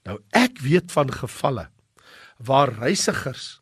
Nou 0.06 0.20
ek 0.36 0.62
weet 0.64 0.94
van 0.94 1.12
gevalle 1.14 1.68
waar 2.38 2.74
reisigers 2.78 3.58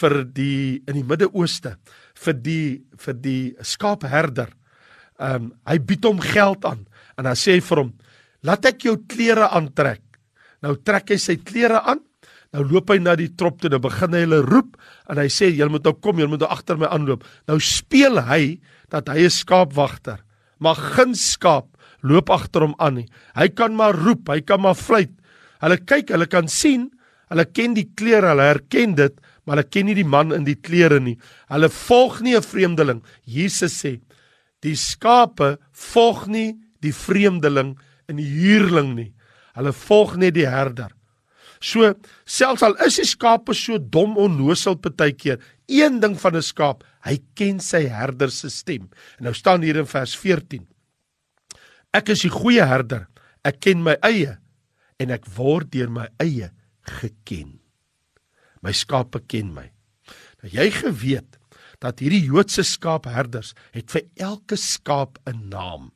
vir 0.00 0.22
die 0.24 0.80
in 0.86 0.96
die 1.00 1.06
Midde-Ooste 1.06 1.76
vir 2.24 2.36
die 2.38 2.66
vir 3.00 3.18
die 3.18 3.42
skaapherder 3.66 4.54
ehm 5.20 5.50
um, 5.50 5.50
hy 5.68 5.76
bied 5.84 6.06
hom 6.08 6.22
geld 6.24 6.64
aan 6.64 6.86
en 7.18 7.26
dan 7.26 7.36
sê 7.36 7.58
hy 7.58 7.64
vir 7.64 7.82
hom 7.82 7.90
laat 8.46 8.70
ek 8.70 8.86
jou 8.86 8.94
klere 9.04 9.50
aantrek. 9.52 10.00
Nou 10.64 10.78
trek 10.80 11.12
hy 11.12 11.18
sy 11.20 11.36
klere 11.44 11.82
aan 11.84 12.00
Nou 12.50 12.64
loop 12.66 12.90
hy 12.90 12.98
na 12.98 13.14
die 13.18 13.30
trop 13.38 13.60
toe, 13.62 13.70
nou 13.70 13.78
begin 13.82 14.14
hy 14.16 14.24
hulle 14.24 14.40
roep 14.42 14.74
en 15.10 15.20
hy 15.22 15.28
sê 15.30 15.52
julle 15.52 15.70
moet 15.70 15.86
nou 15.86 15.94
kom, 16.02 16.18
julle 16.18 16.32
moet 16.32 16.42
nou 16.42 16.50
agter 16.50 16.80
my 16.80 16.88
aanloop. 16.90 17.22
Nou 17.46 17.58
speel 17.62 18.18
hy 18.26 18.58
dat 18.90 19.08
hy 19.12 19.26
'n 19.26 19.30
skaapwagter, 19.30 20.18
maar 20.60 20.76
geen 20.76 21.14
skaap 21.16 21.68
loop 22.06 22.30
agter 22.32 22.64
hom 22.64 22.76
aan 22.80 23.00
nie. 23.00 23.08
Hy 23.36 23.48
kan 23.52 23.74
maar 23.76 23.96
roep, 23.96 24.30
hy 24.32 24.40
kan 24.46 24.62
maar 24.64 24.78
fluit. 24.78 25.12
Hulle 25.60 25.76
kyk, 25.80 26.12
hulle 26.14 26.28
kan 26.30 26.48
sien, 26.48 26.88
hulle 27.32 27.44
ken 27.48 27.74
die 27.76 27.88
klere, 27.96 28.32
hulle 28.32 28.48
herken 28.48 28.96
dit, 28.98 29.16
maar 29.44 29.58
hulle 29.58 29.68
ken 29.68 29.88
nie 29.90 29.96
die 29.98 30.08
man 30.08 30.32
in 30.36 30.46
die 30.48 30.56
klere 30.56 31.00
nie. 31.02 31.18
Hulle 31.52 31.68
volg 31.68 32.20
nie 32.24 32.36
'n 32.36 32.42
vreemdeling. 32.42 33.02
Jesus 33.24 33.82
sê, 33.82 34.00
die 34.62 34.76
skape 34.76 35.58
volg 35.72 36.26
nie 36.26 36.56
die 36.80 36.92
vreemdeling 36.92 37.76
en 38.08 38.16
die 38.16 38.28
huurling 38.28 38.94
nie. 38.94 39.12
Hulle 39.54 39.72
volg 39.72 40.16
net 40.16 40.34
die 40.34 40.48
herder. 40.48 40.92
So 41.60 41.92
selfs 42.24 42.64
al 42.64 42.76
is 42.86 42.96
die 43.02 43.08
skape 43.08 43.54
so 43.56 43.78
dom 43.78 44.16
onnosel 44.20 44.78
partykeer, 44.80 45.40
een 45.68 46.00
ding 46.00 46.16
van 46.18 46.36
'n 46.36 46.42
skaap, 46.42 46.84
hy 47.04 47.18
ken 47.34 47.60
sy 47.60 47.86
herder 47.86 48.30
se 48.30 48.48
stem. 48.50 48.88
En 49.18 49.24
nou 49.24 49.34
staan 49.34 49.62
hier 49.62 49.76
in 49.76 49.86
vers 49.86 50.16
14. 50.16 50.66
Ek 51.92 52.08
is 52.08 52.22
die 52.22 52.30
goeie 52.30 52.64
herder. 52.64 53.08
Ek 53.44 53.60
ken 53.60 53.82
my 53.82 53.96
eie 54.02 54.38
en 54.98 55.10
ek 55.10 55.26
word 55.36 55.70
deur 55.70 55.90
my 55.90 56.08
eie 56.20 56.50
geken. 56.82 57.60
My 58.62 58.72
skape 58.72 59.20
ken 59.28 59.54
my. 59.54 59.70
Nou 60.42 60.50
jy 60.52 60.70
geweet 60.70 61.38
dat 61.80 62.00
hierdie 62.00 62.26
Joodse 62.28 62.62
skaapherders 62.62 63.54
het 63.72 63.90
vir 63.90 64.02
elke 64.16 64.56
skaap 64.56 65.18
'n 65.26 65.48
naam. 65.48 65.92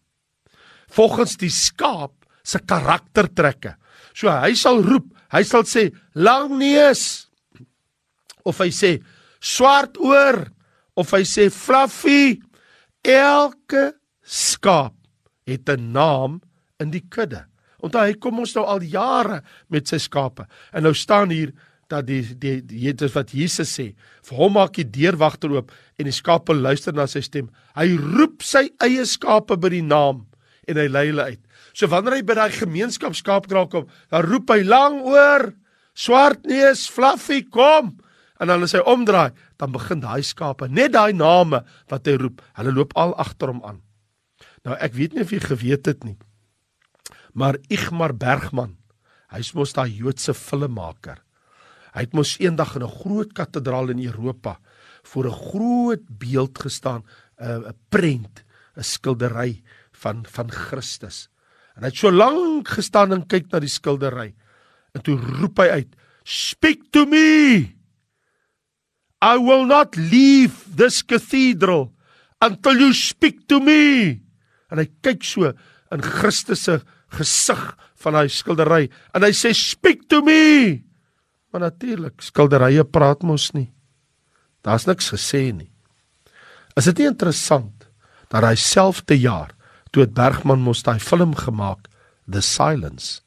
Volgens 0.89 1.37
die 1.37 1.51
skaap 1.51 2.25
se 2.45 2.59
karaktertrekke. 2.59 3.77
So 4.15 4.29
hy 4.29 4.55
sal 4.55 4.83
roep, 4.83 5.07
hy 5.35 5.43
sal 5.47 5.67
sê 5.69 5.89
lang 6.15 6.55
neus 6.59 7.27
of 8.45 8.61
hy 8.63 8.71
sê 8.71 8.97
swart 9.45 9.99
oor 10.01 10.45
of 10.97 11.11
hy 11.15 11.25
sê 11.27 11.51
fluffy. 11.53 12.41
Elke 13.05 13.93
skaap 14.25 14.95
het 15.47 15.69
'n 15.69 15.93
naam 15.93 16.41
in 16.81 16.91
die 16.91 17.05
kudde. 17.05 17.45
Onthou 17.85 18.07
hy 18.07 18.15
kom 18.15 18.39
ons 18.39 18.55
nou 18.55 18.65
al 18.65 18.81
jare 18.81 19.43
met 19.69 19.89
sy 19.89 19.99
skape. 19.99 20.47
En 20.73 20.83
nou 20.83 20.95
staan 20.95 21.31
hier 21.31 21.53
dat 21.89 22.07
die 22.07 22.23
die 22.35 22.61
dit 22.63 23.03
is 23.03 23.13
wat 23.13 23.35
Jesus 23.37 23.79
sê. 23.79 23.95
Vir 24.25 24.39
hom 24.39 24.57
maak 24.57 24.73
die 24.79 24.89
deurwagter 24.89 25.53
oop 25.53 25.73
en 25.99 26.09
die 26.09 26.13
skape 26.13 26.55
luister 26.55 26.95
na 26.97 27.07
sy 27.07 27.21
stem. 27.21 27.51
Hy 27.77 27.97
roep 27.97 28.43
sy 28.43 28.71
eie 28.85 29.05
skape 29.05 29.59
by 29.61 29.69
die 29.69 29.83
naam 29.83 30.25
en 30.69 30.81
hy 30.81 30.89
lei 30.89 31.07
hulle 31.11 31.29
uit. 31.35 31.43
So 31.75 31.91
wanneer 31.91 32.21
hy 32.21 32.23
by 32.27 32.37
daai 32.39 32.55
gemeenskapskaapkraal 32.55 33.69
kom, 33.73 33.89
dan 34.13 34.27
roep 34.29 34.53
hy 34.55 34.63
lang 34.63 35.01
oor, 35.03 35.51
swart 35.95 36.47
neus, 36.47 36.87
fluffy, 36.91 37.43
kom. 37.51 37.97
En 38.39 38.51
dan 38.51 38.63
as 38.67 38.75
hy 38.77 38.83
omdraai, 38.87 39.35
dan 39.59 39.75
begin 39.75 40.03
daai 40.03 40.23
skape, 40.27 40.69
net 40.71 40.95
daai 40.95 41.13
name 41.15 41.63
wat 41.91 42.07
hy 42.07 42.17
roep, 42.21 42.43
hulle 42.59 42.75
loop 42.75 42.95
al 42.99 43.15
agter 43.19 43.51
hom 43.51 43.63
aan. 43.67 43.83
Nou 44.65 44.79
ek 44.83 44.95
weet 44.97 45.15
nie 45.15 45.27
of 45.27 45.35
jy 45.35 45.43
geweet 45.43 45.91
het 45.91 46.07
nie. 46.07 46.17
Maar 47.35 47.59
Igmar 47.73 48.15
Bergman, 48.15 48.77
hy's 49.35 49.53
mos 49.55 49.75
daai 49.75 49.91
Joodse 49.91 50.35
filmmaker. 50.39 51.19
Hy 51.95 52.07
het 52.07 52.15
mos 52.15 52.37
eendag 52.43 52.77
in 52.77 52.83
'n 52.83 52.97
groot 53.03 53.35
kathedraal 53.35 53.91
in 53.91 54.03
Europa 54.03 54.59
voor 55.03 55.27
'n 55.27 55.39
groot 55.51 56.05
beeld 56.09 56.59
gestaan, 56.59 57.05
'n 57.39 57.75
prent, 57.89 58.45
'n 58.77 58.83
skildery 58.83 59.63
van 59.93 60.25
van 60.27 60.51
Christus. 60.51 61.29
En 61.75 61.83
hy 61.83 61.91
het 61.91 61.99
so 61.99 62.13
lank 62.13 62.71
gestaan 62.77 63.15
en 63.17 63.27
kyk 63.27 63.51
na 63.53 63.61
die 63.63 63.73
skildery. 63.73 64.31
En 64.95 65.03
toe 65.03 65.17
roep 65.19 65.59
hy 65.59 65.69
uit: 65.81 65.97
"Speak 66.25 66.91
to 66.95 67.07
me! 67.07 67.75
I 69.25 69.37
will 69.41 69.65
not 69.67 69.97
leave 69.97 70.77
this 70.77 71.03
cathedral 71.03 71.93
until 72.41 72.79
you 72.79 72.93
speak 72.95 73.47
to 73.49 73.61
me." 73.61 74.21
En 74.71 74.79
hy 74.79 74.87
kyk 75.03 75.25
so 75.25 75.51
in 75.93 76.03
Christus 76.03 76.67
se 76.67 76.81
gesig 77.15 77.63
van 78.03 78.19
daai 78.19 78.29
skildery 78.29 78.91
en 79.15 79.23
hy 79.23 79.33
sê: 79.33 79.55
"Speak 79.55 80.09
to 80.09 80.23
me!" 80.23 80.83
Maar 81.55 81.71
natuurlik, 81.71 82.19
skilderye 82.19 82.83
praat 82.85 83.23
mos 83.23 83.53
nie. 83.55 83.71
Daar's 84.67 84.87
niks 84.87 85.13
gesê 85.15 85.53
nie. 85.55 85.71
Is 86.75 86.89
dit 86.91 86.99
nie 86.99 87.07
interessant 87.07 87.87
dat 88.33 88.43
hy 88.43 88.57
selfde 88.59 89.15
jaar 89.15 89.54
toe 89.95 90.03
het 90.03 90.15
Bergman 90.15 90.63
mos 90.65 90.83
daai 90.83 90.99
film 90.99 91.37
gemaak 91.39 91.87
The 92.27 92.43
Silence. 92.43 93.23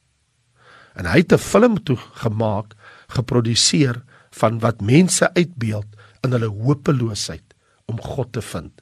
En 1.00 1.08
hy 1.08 1.24
het 1.24 1.32
'n 1.34 1.38
film 1.38 1.84
toe 1.84 1.98
gemaak, 1.98 2.76
geproduseer 3.08 4.04
van 4.32 4.60
wat 4.60 4.82
mense 4.82 5.34
uitbeeld 5.34 5.88
in 6.22 6.32
hulle 6.32 6.50
hopeloosheid 6.50 7.56
om 7.86 8.02
God 8.02 8.34
te 8.34 8.42
vind. 8.42 8.82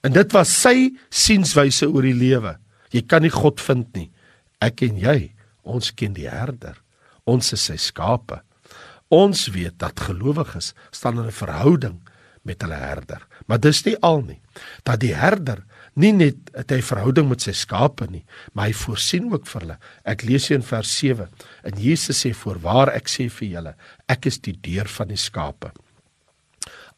En 0.00 0.12
dit 0.12 0.32
was 0.32 0.52
sy 0.60 0.96
sienswyse 1.08 1.88
oor 1.88 2.02
die 2.02 2.14
lewe. 2.14 2.56
Jy 2.90 3.02
kan 3.02 3.22
nie 3.22 3.32
God 3.34 3.60
vind 3.60 3.92
nie. 3.94 4.10
Ek 4.60 4.82
en 4.82 4.96
jy, 4.96 5.34
ons 5.62 5.94
ken 5.94 6.12
die 6.12 6.28
herder. 6.28 6.76
Ons 7.24 7.52
is 7.52 7.64
sy 7.64 7.76
skape. 7.76 8.40
Ons 9.08 9.48
weet 9.48 9.78
dat 9.78 10.00
gelowiges 10.00 10.72
staan 10.90 11.18
in 11.18 11.26
'n 11.26 11.32
verhouding 11.32 12.00
met 12.42 12.62
hulle 12.62 12.78
herder. 12.78 13.26
Maar 13.46 13.60
dis 13.60 13.84
nie 13.84 13.96
al 14.00 14.22
nie. 14.22 14.40
Dat 14.82 15.00
die 15.00 15.14
herder 15.14 15.64
nie 15.94 16.12
net 16.14 16.50
het 16.54 16.70
hy 16.74 16.80
verhouding 16.84 17.28
met 17.30 17.42
sy 17.44 17.54
skape 17.56 18.06
nie, 18.10 18.22
maar 18.54 18.70
hy 18.70 18.74
voorsien 18.76 19.30
ook 19.32 19.46
vir 19.50 19.64
hulle. 19.64 19.76
Ek 20.08 20.24
lees 20.28 20.48
hier 20.48 20.60
in 20.60 20.66
vers 20.66 20.90
7. 21.00 21.28
En 21.66 21.78
Jesus 21.80 22.22
sê 22.24 22.32
voorwaar 22.36 22.92
ek 22.94 23.10
sê 23.10 23.28
vir 23.40 23.48
julle, 23.56 23.76
ek 24.10 24.30
is 24.30 24.40
die 24.44 24.56
deur 24.56 24.90
van 24.90 25.10
die 25.10 25.20
skape. 25.20 25.72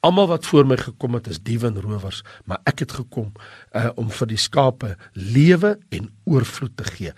Almal 0.03 0.27
wat 0.33 0.47
voor 0.51 0.67
my 0.67 0.77
gekom 0.81 1.15
het 1.15 1.29
is 1.31 1.39
diewe 1.47 1.69
en 1.71 1.79
rowers, 1.79 2.25
maar 2.45 2.59
ek 2.67 2.83
het 2.83 2.97
gekom 2.97 3.31
uh, 3.71 3.91
om 3.95 4.11
vir 4.11 4.33
die 4.33 4.41
skape 4.41 4.97
lewe 5.15 5.77
en 5.95 6.09
oorvloed 6.27 6.75
te 6.81 6.89
gee. 6.89 7.13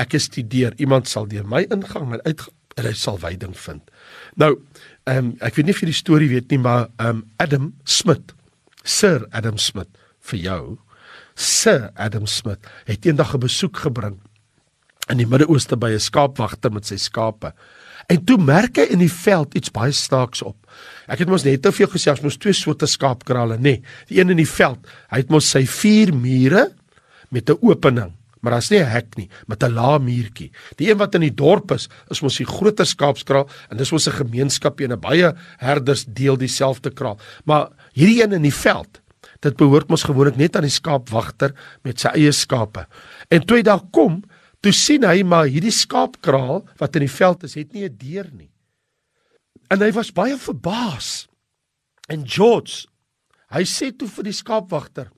Ek 0.00 0.16
is 0.16 0.30
die 0.32 0.46
deur. 0.48 0.72
Iemand 0.80 1.10
sal 1.10 1.28
deur 1.28 1.44
my 1.44 1.66
ingang 1.68 2.14
en 2.16 2.24
uit 2.24 2.46
en 2.78 2.86
hy 2.86 2.94
sal 2.96 3.18
veiding 3.20 3.52
vind. 3.58 3.82
Nou, 4.40 4.54
ehm 5.04 5.18
um, 5.18 5.32
ek 5.44 5.58
weet 5.58 5.68
nie 5.68 5.74
of 5.74 5.82
jy 5.82 5.90
die 5.90 5.98
storie 6.00 6.30
weet 6.30 6.52
nie, 6.54 6.60
maar 6.64 6.88
ehm 6.96 7.20
um, 7.20 7.24
Adam 7.42 7.72
Smith, 7.84 8.32
Sir 8.84 9.26
Adam 9.36 9.58
Smith 9.60 9.90
vir 10.30 10.40
jou 10.40 10.62
Sir 11.40 11.88
Adam 11.96 12.26
Smith 12.28 12.66
het 12.84 13.06
eendag 13.06 13.32
'n 13.34 13.40
besoek 13.40 13.76
gebring 13.76 14.20
in 15.08 15.16
die 15.16 15.26
Midde-Ooste 15.26 15.76
by 15.76 15.90
'n 15.90 16.00
skaapwagter 16.00 16.72
met 16.72 16.86
sy 16.86 16.96
skape. 16.96 17.52
En 18.06 18.24
toe 18.24 18.36
merk 18.36 18.76
hy 18.76 18.86
in 18.90 18.98
die 18.98 19.12
veld 19.12 19.54
iets 19.54 19.70
baie 19.70 19.92
snaaks 19.92 20.42
op. 20.42 20.56
Ek 21.08 21.18
het 21.18 21.28
mos 21.28 21.44
net 21.44 21.62
te 21.62 21.72
veel 21.72 21.86
gesê, 21.86 22.10
ons 22.10 22.20
moes 22.20 22.36
twee 22.36 22.52
soorte 22.52 22.86
skaapkrale, 22.86 23.56
nê. 23.56 23.60
Nee, 23.62 23.82
die 24.08 24.20
een 24.20 24.30
in 24.30 24.36
die 24.36 24.48
veld, 24.48 24.78
hy 25.10 25.16
het 25.16 25.30
mos 25.30 25.50
sy 25.50 25.64
vier 25.66 26.14
mure 26.14 26.72
met 27.30 27.48
'n 27.48 27.58
opening, 27.60 28.12
maar 28.40 28.52
daar's 28.52 28.70
nie 28.70 28.80
'n 28.80 28.90
hek 28.90 29.16
nie, 29.16 29.28
met 29.46 29.62
'n 29.62 29.72
lae 29.72 29.98
muurtjie. 29.98 30.50
Die 30.76 30.90
een 30.90 30.98
wat 30.98 31.14
in 31.14 31.20
die 31.20 31.34
dorp 31.34 31.70
is, 31.72 31.88
is 32.10 32.20
mos 32.20 32.36
die 32.36 32.46
groter 32.46 32.86
skaapskraal 32.86 33.48
en 33.70 33.76
dis 33.76 33.92
mos 33.92 34.06
'n 34.06 34.24
gemeenskap 34.24 34.80
en 34.80 34.92
'n 34.92 35.00
baie 35.00 35.34
herders 35.58 36.04
deel 36.04 36.36
dieselfde 36.36 36.90
kraal. 36.90 37.18
Maar 37.44 37.68
hierdie 37.92 38.22
een 38.22 38.32
in 38.32 38.42
die 38.42 38.54
veld, 38.54 38.99
dit 39.40 39.56
behoort 39.56 39.88
mos 39.88 40.04
gewoonlik 40.04 40.36
net 40.36 40.56
aan 40.56 40.66
die 40.68 40.74
skaapwagter 40.74 41.54
met 41.86 42.00
sy 42.02 42.12
eie 42.18 42.32
skape. 42.32 42.84
En 43.32 43.44
toe 43.44 43.60
hy 43.60 43.64
daar 43.66 43.82
kom, 43.94 44.20
toe 44.60 44.72
sien 44.76 45.06
hy 45.08 45.22
maar 45.24 45.48
hierdie 45.48 45.72
skaapkraal 45.72 46.64
wat 46.80 46.96
in 46.98 47.06
die 47.06 47.12
veld 47.12 47.46
is, 47.48 47.56
het 47.56 47.72
nie 47.72 47.88
'n 47.88 47.96
deur 47.96 48.28
nie. 48.32 48.50
En 49.70 49.80
hy 49.80 49.90
was 49.92 50.12
baie 50.12 50.36
verbaas. 50.36 51.28
En 52.08 52.26
George, 52.26 52.88
hy 53.54 53.62
sê 53.62 53.96
toe 53.96 54.08
vir 54.08 54.24
die 54.24 54.34
skaapwagter: 54.34 55.10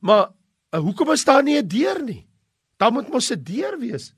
"Maar 0.00 0.28
uh, 0.72 0.80
hoekom 0.80 1.12
is 1.12 1.24
daar 1.24 1.42
nie 1.42 1.58
'n 1.58 1.68
deur 1.68 2.02
nie? 2.02 2.26
Daar 2.76 2.92
moet 2.92 3.08
mos 3.08 3.30
'n 3.30 3.42
deur 3.44 3.78
wees." 3.78 4.12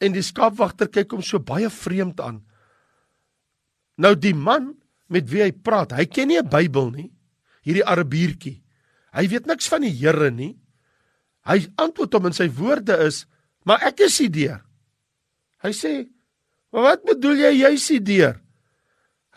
En 0.00 0.12
die 0.12 0.22
skaapwagter 0.22 0.88
kyk 0.88 1.10
hom 1.10 1.22
so 1.22 1.38
baie 1.38 1.70
vreemd 1.70 2.20
aan. 2.20 2.44
Nou 3.96 4.14
die 4.14 4.34
man 4.34 4.74
met 5.08 5.28
wie 5.30 5.42
hy 5.42 5.52
praat, 5.52 5.92
hy 5.92 6.06
ken 6.06 6.28
nie 6.28 6.38
'n 6.38 6.48
Bybel 6.48 6.90
nie, 6.90 7.10
hierdie 7.66 7.86
Arabuurtjie. 7.86 8.58
Hy 9.14 9.24
weet 9.30 9.46
niks 9.48 9.68
van 9.70 9.84
die 9.86 9.94
Here 9.94 10.30
nie. 10.30 10.54
Hy 11.48 11.64
antwoord 11.80 12.14
hom 12.14 12.28
in 12.28 12.36
sy 12.36 12.48
woorde 12.52 12.98
is: 13.06 13.24
"Maar 13.64 13.88
ek 13.92 14.00
is 14.06 14.18
die 14.18 14.28
deur." 14.28 14.60
Hy 15.64 15.72
sê: 15.72 16.08
"Maar 16.72 16.82
wat 16.82 17.04
bedoel 17.04 17.36
jy 17.36 17.52
jy's 17.62 17.88
die 17.88 18.00
deur?" 18.00 18.40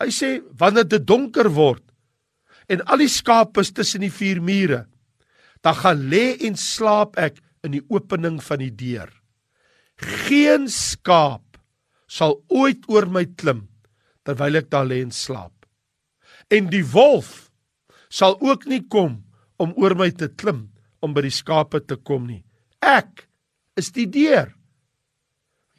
Hy 0.00 0.10
sê: 0.10 0.42
"Wanneer 0.58 0.84
dit 0.84 1.06
donker 1.06 1.48
word 1.48 1.82
en 2.68 2.82
al 2.88 3.02
die 3.02 3.10
skape 3.10 3.60
is 3.60 3.72
tussen 3.74 4.04
die 4.04 4.12
vier 4.12 4.40
mure, 4.40 4.86
dan 5.62 5.74
gaan 5.74 6.08
lê 6.10 6.36
en 6.46 6.56
slaap 6.58 7.18
ek 7.20 7.40
in 7.66 7.76
die 7.76 7.84
opening 7.92 8.40
van 8.42 8.62
die 8.62 8.72
deur. 8.74 9.10
Geen 10.26 10.66
skaap 10.70 11.58
sal 12.10 12.40
ooit 12.50 12.88
oor 12.90 13.06
my 13.06 13.24
klim 13.38 13.68
terwyl 14.26 14.58
ek 14.58 14.70
daar 14.70 14.88
lê 14.88 15.00
en 15.02 15.14
slaap. 15.14 15.54
En 16.50 16.68
die 16.70 16.84
wolf 16.84 17.51
sal 18.12 18.36
ook 18.44 18.66
nie 18.68 18.82
kom 18.92 19.22
om 19.62 19.72
oor 19.80 19.96
my 19.96 20.10
te 20.12 20.28
klim 20.28 20.66
om 21.02 21.14
by 21.16 21.24
die 21.24 21.34
skape 21.34 21.80
te 21.86 21.96
kom 21.96 22.28
nie. 22.28 22.42
Ek 22.82 23.26
is 23.78 23.90
die 23.96 24.06
deur. 24.10 24.52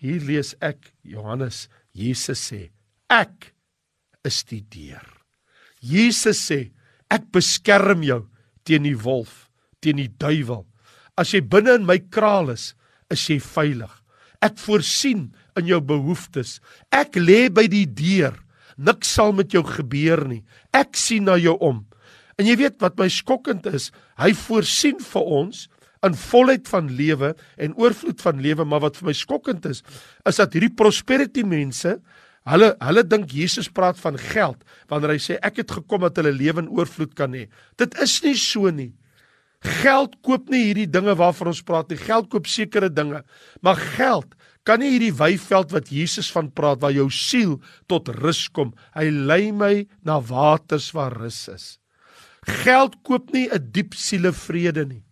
Hier 0.02 0.24
lees 0.26 0.54
ek 0.60 0.92
Johannes 1.08 1.68
Jesus 1.94 2.42
sê, 2.50 2.68
ek 3.08 3.54
is 4.26 4.42
die 4.50 4.64
deur. 4.74 5.06
Jesus 5.84 6.42
sê, 6.50 6.74
ek 7.14 7.30
beskerm 7.36 8.04
jou 8.04 8.24
teen 8.68 8.88
die 8.88 8.98
wolf, 8.98 9.52
teen 9.84 10.00
die 10.02 10.10
duiwel. 10.10 10.64
As 11.20 11.34
jy 11.36 11.44
binne 11.46 11.78
in 11.78 11.86
my 11.86 12.00
kraal 12.12 12.50
is, 12.54 12.72
is 13.14 13.24
jy 13.30 13.38
veilig. 13.44 13.92
Ek 14.44 14.58
voorsien 14.60 15.30
in 15.60 15.70
jou 15.70 15.80
behoeftes. 15.86 16.58
Ek 16.92 17.16
lê 17.20 17.48
by 17.54 17.68
die 17.72 17.86
deur. 17.86 18.36
Niks 18.76 19.14
sal 19.16 19.36
met 19.38 19.54
jou 19.54 19.62
gebeur 19.68 20.26
nie. 20.28 20.42
Ek 20.74 20.98
sien 20.98 21.30
na 21.30 21.38
jou 21.40 21.56
om. 21.64 21.84
En 22.40 22.50
jy 22.50 22.58
weet 22.64 22.80
wat 22.82 22.98
my 23.00 23.10
skokkend 23.12 23.68
is, 23.70 23.92
hy 24.22 24.32
voorsien 24.38 25.00
vir 25.04 25.32
ons 25.42 25.68
in 26.04 26.16
volheid 26.20 26.68
van 26.68 26.90
lewe 26.92 27.32
en 27.62 27.76
oorvloed 27.80 28.22
van 28.24 28.42
lewe, 28.44 28.66
maar 28.68 28.84
wat 28.84 28.98
vir 29.00 29.12
my 29.12 29.16
skokkend 29.16 29.68
is, 29.70 29.84
is 30.28 30.42
dat 30.42 30.56
hierdie 30.56 30.74
prosperity 30.76 31.46
mense, 31.48 31.96
hulle 32.50 32.74
hulle 32.84 33.04
dink 33.08 33.32
Jesus 33.32 33.70
praat 33.72 33.96
van 34.02 34.18
geld 34.20 34.66
wanneer 34.92 35.14
hy 35.14 35.22
sê 35.24 35.38
ek 35.48 35.62
het 35.62 35.72
gekom 35.78 36.04
dat 36.04 36.18
hulle 36.20 36.34
lewe 36.36 36.66
in 36.66 36.74
oorvloed 36.76 37.14
kan 37.16 37.32
hê. 37.36 37.46
Dit 37.80 37.96
is 38.04 38.18
nie 38.26 38.36
so 38.40 38.72
nie. 38.74 38.92
Geld 39.64 40.18
koop 40.28 40.50
nie 40.52 40.66
hierdie 40.66 40.90
dinge 40.92 41.16
waarvan 41.16 41.54
ons 41.54 41.64
praat 41.64 41.88
nie. 41.88 42.00
Geld 42.02 42.28
koop 42.34 42.50
sekere 42.52 42.90
dinge, 42.92 43.22
maar 43.64 43.80
geld 43.96 44.36
kan 44.68 44.80
nie 44.84 44.92
hierdie 44.96 45.14
weiveld 45.16 45.72
wat 45.76 45.92
Jesus 45.92 46.32
van 46.36 46.50
praat 46.52 46.82
waar 46.84 46.92
jou 46.96 47.08
siel 47.12 47.56
tot 47.92 48.12
rus 48.20 48.50
kom. 48.52 48.74
Hy 48.96 49.08
lei 49.08 49.52
my 49.56 49.86
na 50.04 50.20
waters 50.20 50.92
waar 50.96 51.16
rus 51.16 51.46
is. 51.52 51.68
Geld 52.46 52.96
koop 53.04 53.32
nie 53.34 53.48
'n 53.50 53.72
diep 53.72 53.94
sielevrede 53.94 54.86
nie. 54.86 55.04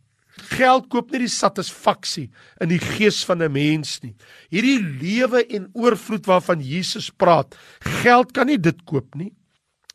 Geld 0.51 0.89
koop 0.89 1.11
nie 1.11 1.19
die 1.19 1.31
satisfaksie 1.31 2.29
in 2.59 2.69
die 2.69 2.79
gees 2.79 3.23
van 3.25 3.41
'n 3.41 3.51
mens 3.51 4.01
nie. 4.03 4.15
Hierdie 4.49 4.79
lewe 4.79 5.45
en 5.47 5.69
oorvloed 5.73 6.25
waarvan 6.25 6.61
Jesus 6.61 7.09
praat, 7.09 7.55
geld 7.79 8.33
kan 8.33 8.47
nie 8.47 8.57
dit 8.57 8.85
koop 8.85 9.15
nie. 9.15 9.33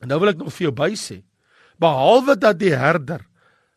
En 0.00 0.08
nou 0.08 0.20
wil 0.20 0.28
ek 0.28 0.38
nog 0.38 0.52
vir 0.52 0.70
jou 0.70 0.72
bysê, 0.72 1.22
behalwe 1.78 2.36
dat 2.36 2.58
die 2.58 2.74
herder 2.74 3.26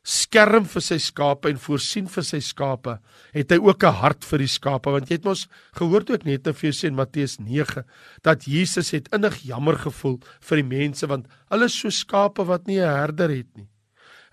skerm 0.10 0.66
vir 0.66 0.82
sy 0.82 0.98
skape 1.02 1.52
en 1.52 1.60
voorsien 1.62 2.08
vir 2.10 2.26
sy 2.26 2.40
skape, 2.42 2.96
het 3.36 3.52
hy 3.54 3.60
ook 3.62 3.84
'n 3.84 4.00
hart 4.02 4.26
vir 4.26 4.40
die 4.40 4.54
skape 4.58 4.90
want 4.92 5.10
jy 5.10 5.18
het 5.20 5.26
mos 5.26 5.48
gehoor 5.78 6.04
toe 6.04 6.16
ek 6.16 6.26
net 6.26 6.44
te 6.44 6.54
vir 6.54 6.72
jou 6.72 6.74
sê 6.74 6.88
in 6.88 6.96
Matteus 6.96 7.38
9 7.40 7.84
dat 8.24 8.48
Jesus 8.48 8.92
het 8.92 9.10
innig 9.14 9.44
jammer 9.46 9.78
gevoel 9.78 10.20
vir 10.42 10.56
die 10.58 10.70
mense 10.78 11.08
want 11.08 11.28
hulle 11.52 11.66
is 11.66 11.80
so 11.80 11.90
skape 11.90 12.46
wat 12.46 12.68
nie 12.68 12.80
'n 12.80 12.90
herder 12.90 13.30
het 13.30 13.58
nie. 13.58 13.70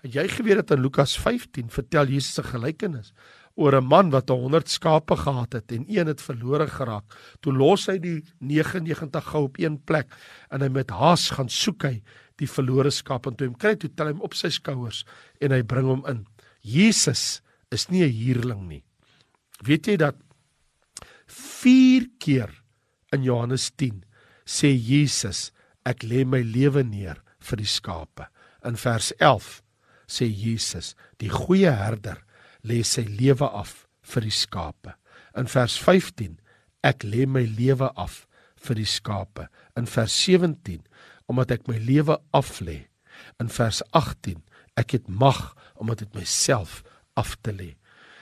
En 0.03 0.11
jy 0.11 0.27
geweet 0.27 0.67
dat 0.67 0.77
in 0.77 0.81
Lukas 0.81 1.17
15 1.17 1.69
vertel 1.69 2.07
Jesus 2.07 2.39
'n 2.39 2.53
gelykenis 2.53 3.13
oor 3.55 3.75
'n 3.75 3.85
man 3.85 4.09
wat 4.09 4.29
100 4.29 4.69
skape 4.69 5.15
gehad 5.15 5.53
het 5.53 5.71
en 5.71 5.85
een 5.87 6.07
het 6.07 6.21
verlore 6.21 6.67
geraak. 6.67 7.03
Toe 7.41 7.53
los 7.53 7.87
hy 7.87 7.97
die 7.99 8.23
99 8.39 9.23
gou 9.23 9.43
op 9.43 9.57
een 9.57 9.83
plek 9.83 10.07
en 10.49 10.61
hy 10.61 10.69
met 10.69 10.89
haas 10.89 11.29
gaan 11.29 11.49
soek 11.49 11.83
hy 11.83 12.01
die 12.37 12.49
verlore 12.49 12.91
skaap 12.93 13.27
en 13.27 13.35
toe 13.37 13.47
hom 13.49 13.57
kry 13.59 13.75
toe 13.75 13.89
tel 13.89 14.09
hy 14.09 14.15
hom 14.15 14.25
op 14.27 14.35
sy 14.37 14.51
skouers 14.53 15.03
en 15.41 15.55
hy 15.55 15.61
bring 15.65 15.89
hom 15.89 16.03
in. 16.09 16.25
Jesus 16.61 17.41
is 17.71 17.89
nie 17.89 18.03
'n 18.03 18.13
huurling 18.13 18.67
nie. 18.67 18.83
Weet 19.63 19.87
jy 19.87 19.97
dat 19.97 20.15
4 21.27 22.07
keer 22.19 22.51
in 23.13 23.23
Johannes 23.23 23.71
10 23.71 24.03
sê 24.45 24.71
Jesus 24.71 25.51
ek 25.85 26.03
lê 26.03 26.25
my 26.25 26.41
lewe 26.41 26.83
neer 26.83 27.21
vir 27.39 27.57
die 27.57 27.69
skape. 27.69 28.27
In 28.65 28.75
vers 28.75 29.11
11 29.19 29.61
sê 30.07 30.27
Jesus 30.27 30.95
die 31.19 31.29
goeie 31.29 31.71
herder 31.71 32.23
lê 32.63 32.83
sy 32.83 33.05
lewe 33.07 33.47
af 33.47 33.87
vir 34.03 34.27
die 34.27 34.31
skape. 34.35 34.95
In 35.37 35.47
vers 35.47 35.77
15 35.79 36.39
ek 36.83 37.03
lê 37.03 37.25
my 37.27 37.43
lewe 37.45 37.91
af 37.95 38.25
vir 38.63 38.79
die 38.79 38.89
skape. 38.89 39.47
In 39.77 39.87
vers 39.87 40.13
17 40.25 40.83
omdat 41.27 41.57
ek 41.57 41.67
my 41.67 41.77
lewe 41.83 42.17
aflê. 42.35 42.87
In 43.41 43.51
vers 43.51 43.81
18, 43.97 44.41
ek 44.79 44.95
het 44.97 45.07
mag 45.09 45.53
omdat 45.75 46.05
dit 46.05 46.15
myself 46.17 46.81
af 47.17 47.35
te 47.41 47.53
lê. 47.53 47.71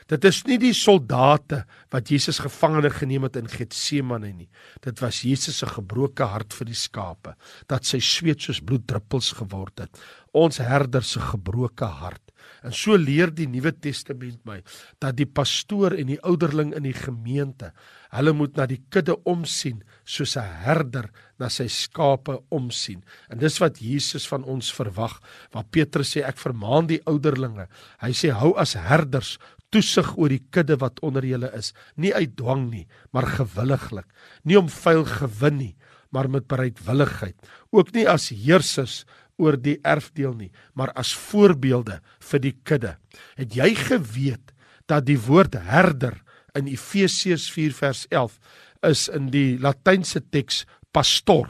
Dit 0.05 0.25
is 0.29 0.43
nie 0.45 0.59
die 0.61 0.73
soldate 0.77 1.63
wat 1.93 2.11
Jesus 2.13 2.37
gevangene 2.43 2.91
geneem 2.93 3.25
het 3.25 3.39
in 3.39 3.47
Getsemane 3.49 4.29
nie. 4.35 4.49
Dit 4.85 5.01
was 5.01 5.23
Jesus 5.25 5.57
se 5.63 5.69
gebroke 5.69 6.27
hart 6.29 6.53
vir 6.53 6.69
die 6.69 6.77
skape, 6.77 7.33
dat 7.71 7.89
sy 7.89 7.97
sweet 8.03 8.45
soos 8.45 8.61
bloeddruppels 8.61 9.31
geword 9.39 9.87
het. 9.87 10.05
Ons 10.37 10.61
herder 10.61 11.05
se 11.05 11.23
gebroke 11.23 11.89
hart. 11.89 12.21
En 12.65 12.73
so 12.73 12.97
leer 12.97 13.31
die 13.33 13.47
Nuwe 13.49 13.71
Testament 13.73 14.39
my 14.45 14.59
dat 15.01 15.17
die 15.17 15.27
pastoor 15.29 15.95
en 15.97 16.09
die 16.11 16.21
ouderling 16.25 16.73
in 16.77 16.85
die 16.85 16.95
gemeente, 16.97 17.71
hulle 18.15 18.33
moet 18.37 18.57
na 18.57 18.65
die 18.69 18.81
kudde 18.93 19.17
omsien 19.29 19.81
soos 20.05 20.35
'n 20.37 20.45
herder 20.65 21.09
na 21.39 21.49
sy 21.49 21.67
skape 21.67 22.37
omsien. 22.49 23.03
En 23.29 23.37
dis 23.39 23.59
wat 23.59 23.81
Jesus 23.81 24.27
van 24.27 24.43
ons 24.43 24.71
verwag. 24.73 25.19
Waar 25.51 25.65
Petrus 25.69 26.15
sê 26.15 26.23
ek 26.23 26.37
vermaan 26.37 26.87
die 26.87 27.01
ouderlinge. 27.05 27.67
Hy 27.99 28.11
sê 28.11 28.31
hou 28.31 28.53
as 28.57 28.73
herders 28.73 29.37
toesig 29.75 30.13
oor 30.15 30.31
die 30.31 30.43
kudde 30.55 30.77
wat 30.79 31.01
onder 31.03 31.25
julle 31.27 31.49
is, 31.57 31.73
nie 31.99 32.13
uit 32.15 32.37
dwang 32.39 32.69
nie, 32.71 32.85
maar 33.11 33.27
gewilliglik, 33.27 34.07
nie 34.47 34.55
om 34.59 34.71
vuil 34.71 35.03
gewin 35.09 35.59
nie, 35.59 35.73
maar 36.15 36.29
met 36.31 36.47
bereidwilligheid, 36.47 37.35
ook 37.75 37.91
nie 37.95 38.05
as 38.07 38.29
heersers 38.31 39.03
oor 39.41 39.57
die 39.59 39.75
erfdeel 39.83 40.31
nie, 40.37 40.51
maar 40.79 40.93
as 40.95 41.11
voorbeelde 41.27 41.99
vir 42.29 42.43
die 42.45 42.53
kudde. 42.63 42.93
Het 43.35 43.57
jy 43.59 43.73
geweet 43.75 44.53
dat 44.87 45.07
die 45.09 45.19
woord 45.19 45.57
herder 45.67 46.21
in 46.55 46.69
Efesiërs 46.71 47.49
4 47.51 47.75
vers 47.75 48.05
11 48.15 48.39
is 48.87 49.07
in 49.11 49.27
die 49.33 49.57
Latynse 49.59 50.23
teks 50.31 50.63
pastor? 50.95 51.49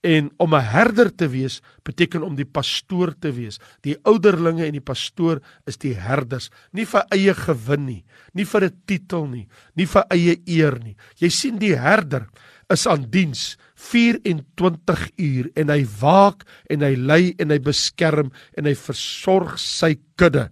En 0.00 0.30
om 0.36 0.54
'n 0.54 0.64
herder 0.64 1.14
te 1.14 1.28
wees 1.28 1.60
beteken 1.82 2.22
om 2.22 2.34
die 2.34 2.48
pastoor 2.48 3.14
te 3.18 3.32
wees. 3.32 3.58
Die 3.80 3.96
ouderlinge 4.02 4.64
en 4.64 4.72
die 4.72 4.80
pastoor 4.80 5.40
is 5.66 5.76
die 5.76 5.94
herders, 5.94 6.50
nie 6.72 6.86
vir 6.86 7.04
eie 7.10 7.34
gewin 7.34 7.86
nie, 7.86 8.04
nie 8.32 8.44
vir 8.44 8.64
'n 8.64 8.82
titel 8.86 9.26
nie, 9.26 9.48
nie 9.74 9.86
vir 9.86 10.04
eie 10.10 10.36
eer 10.46 10.78
nie. 10.78 10.96
Jy 11.18 11.28
sien 11.28 11.58
die 11.58 11.76
herder 11.76 12.28
is 12.68 12.86
aan 12.86 13.10
diens 13.10 13.56
24 13.80 15.06
uur 15.16 15.48
en 15.56 15.72
hy 15.72 15.80
waak 16.00 16.44
en 16.70 16.84
hy 16.84 16.92
lei 16.96 17.22
en 17.40 17.50
hy 17.50 17.58
beskerm 17.64 18.30
en 18.58 18.68
hy 18.68 18.74
versorg 18.76 19.56
sy 19.58 19.94
kudde. 20.20 20.48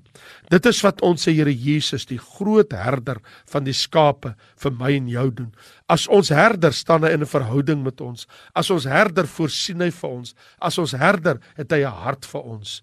Dit 0.51 0.67
is 0.67 0.81
wat 0.83 1.03
ons 1.05 1.23
se 1.23 1.35
Here 1.37 1.53
Jesus, 1.53 2.07
die 2.09 2.19
groot 2.19 2.73
herder 2.73 3.21
van 3.53 3.69
die 3.69 3.77
skape 3.77 4.35
vir 4.57 4.73
my 4.81 4.95
en 4.97 5.09
jou 5.13 5.29
doen. 5.43 5.53
As 5.89 6.09
ons 6.09 6.33
herder 6.33 6.73
staan 6.73 7.05
hy 7.05 7.13
in 7.13 7.23
'n 7.23 7.29
verhouding 7.29 7.85
met 7.85 8.01
ons. 8.01 8.27
As 8.55 8.71
ons 8.71 8.85
herder 8.85 9.27
voorsien 9.27 9.81
hy 9.81 9.91
vir 9.91 10.11
ons. 10.11 10.35
As 10.61 10.79
ons 10.79 10.93
herder 10.93 11.39
het 11.57 11.71
hy 11.71 11.85
'n 11.85 11.93
hart 11.93 12.25
vir 12.25 12.43
ons. 12.43 12.83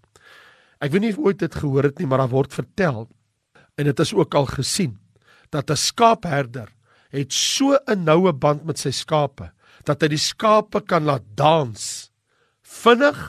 Ek 0.82 0.92
weet 0.92 1.02
nie 1.02 1.10
of 1.10 1.18
ooit 1.18 1.40
dit 1.40 1.56
gehoor 1.56 1.84
het 1.84 2.00
nie, 2.00 2.06
maar 2.06 2.20
daar 2.20 2.30
word 2.30 2.54
vertel 2.54 3.10
En 3.76 3.84
dit 3.90 4.00
is 4.00 4.14
ook 4.14 4.36
al 4.36 4.46
gesien 4.46 5.00
dat 5.50 5.70
'n 5.70 5.76
skaapherder 5.76 6.70
het 7.10 7.34
so 7.34 7.78
'n 7.86 8.04
noue 8.04 8.34
band 8.34 8.64
met 8.66 8.80
sy 8.80 8.92
skape 8.92 9.52
dat 9.86 10.02
hy 10.02 10.08
die 10.16 10.22
skape 10.22 10.82
kan 10.90 11.06
laat 11.06 11.26
dans 11.38 12.12
vinnig 12.66 13.20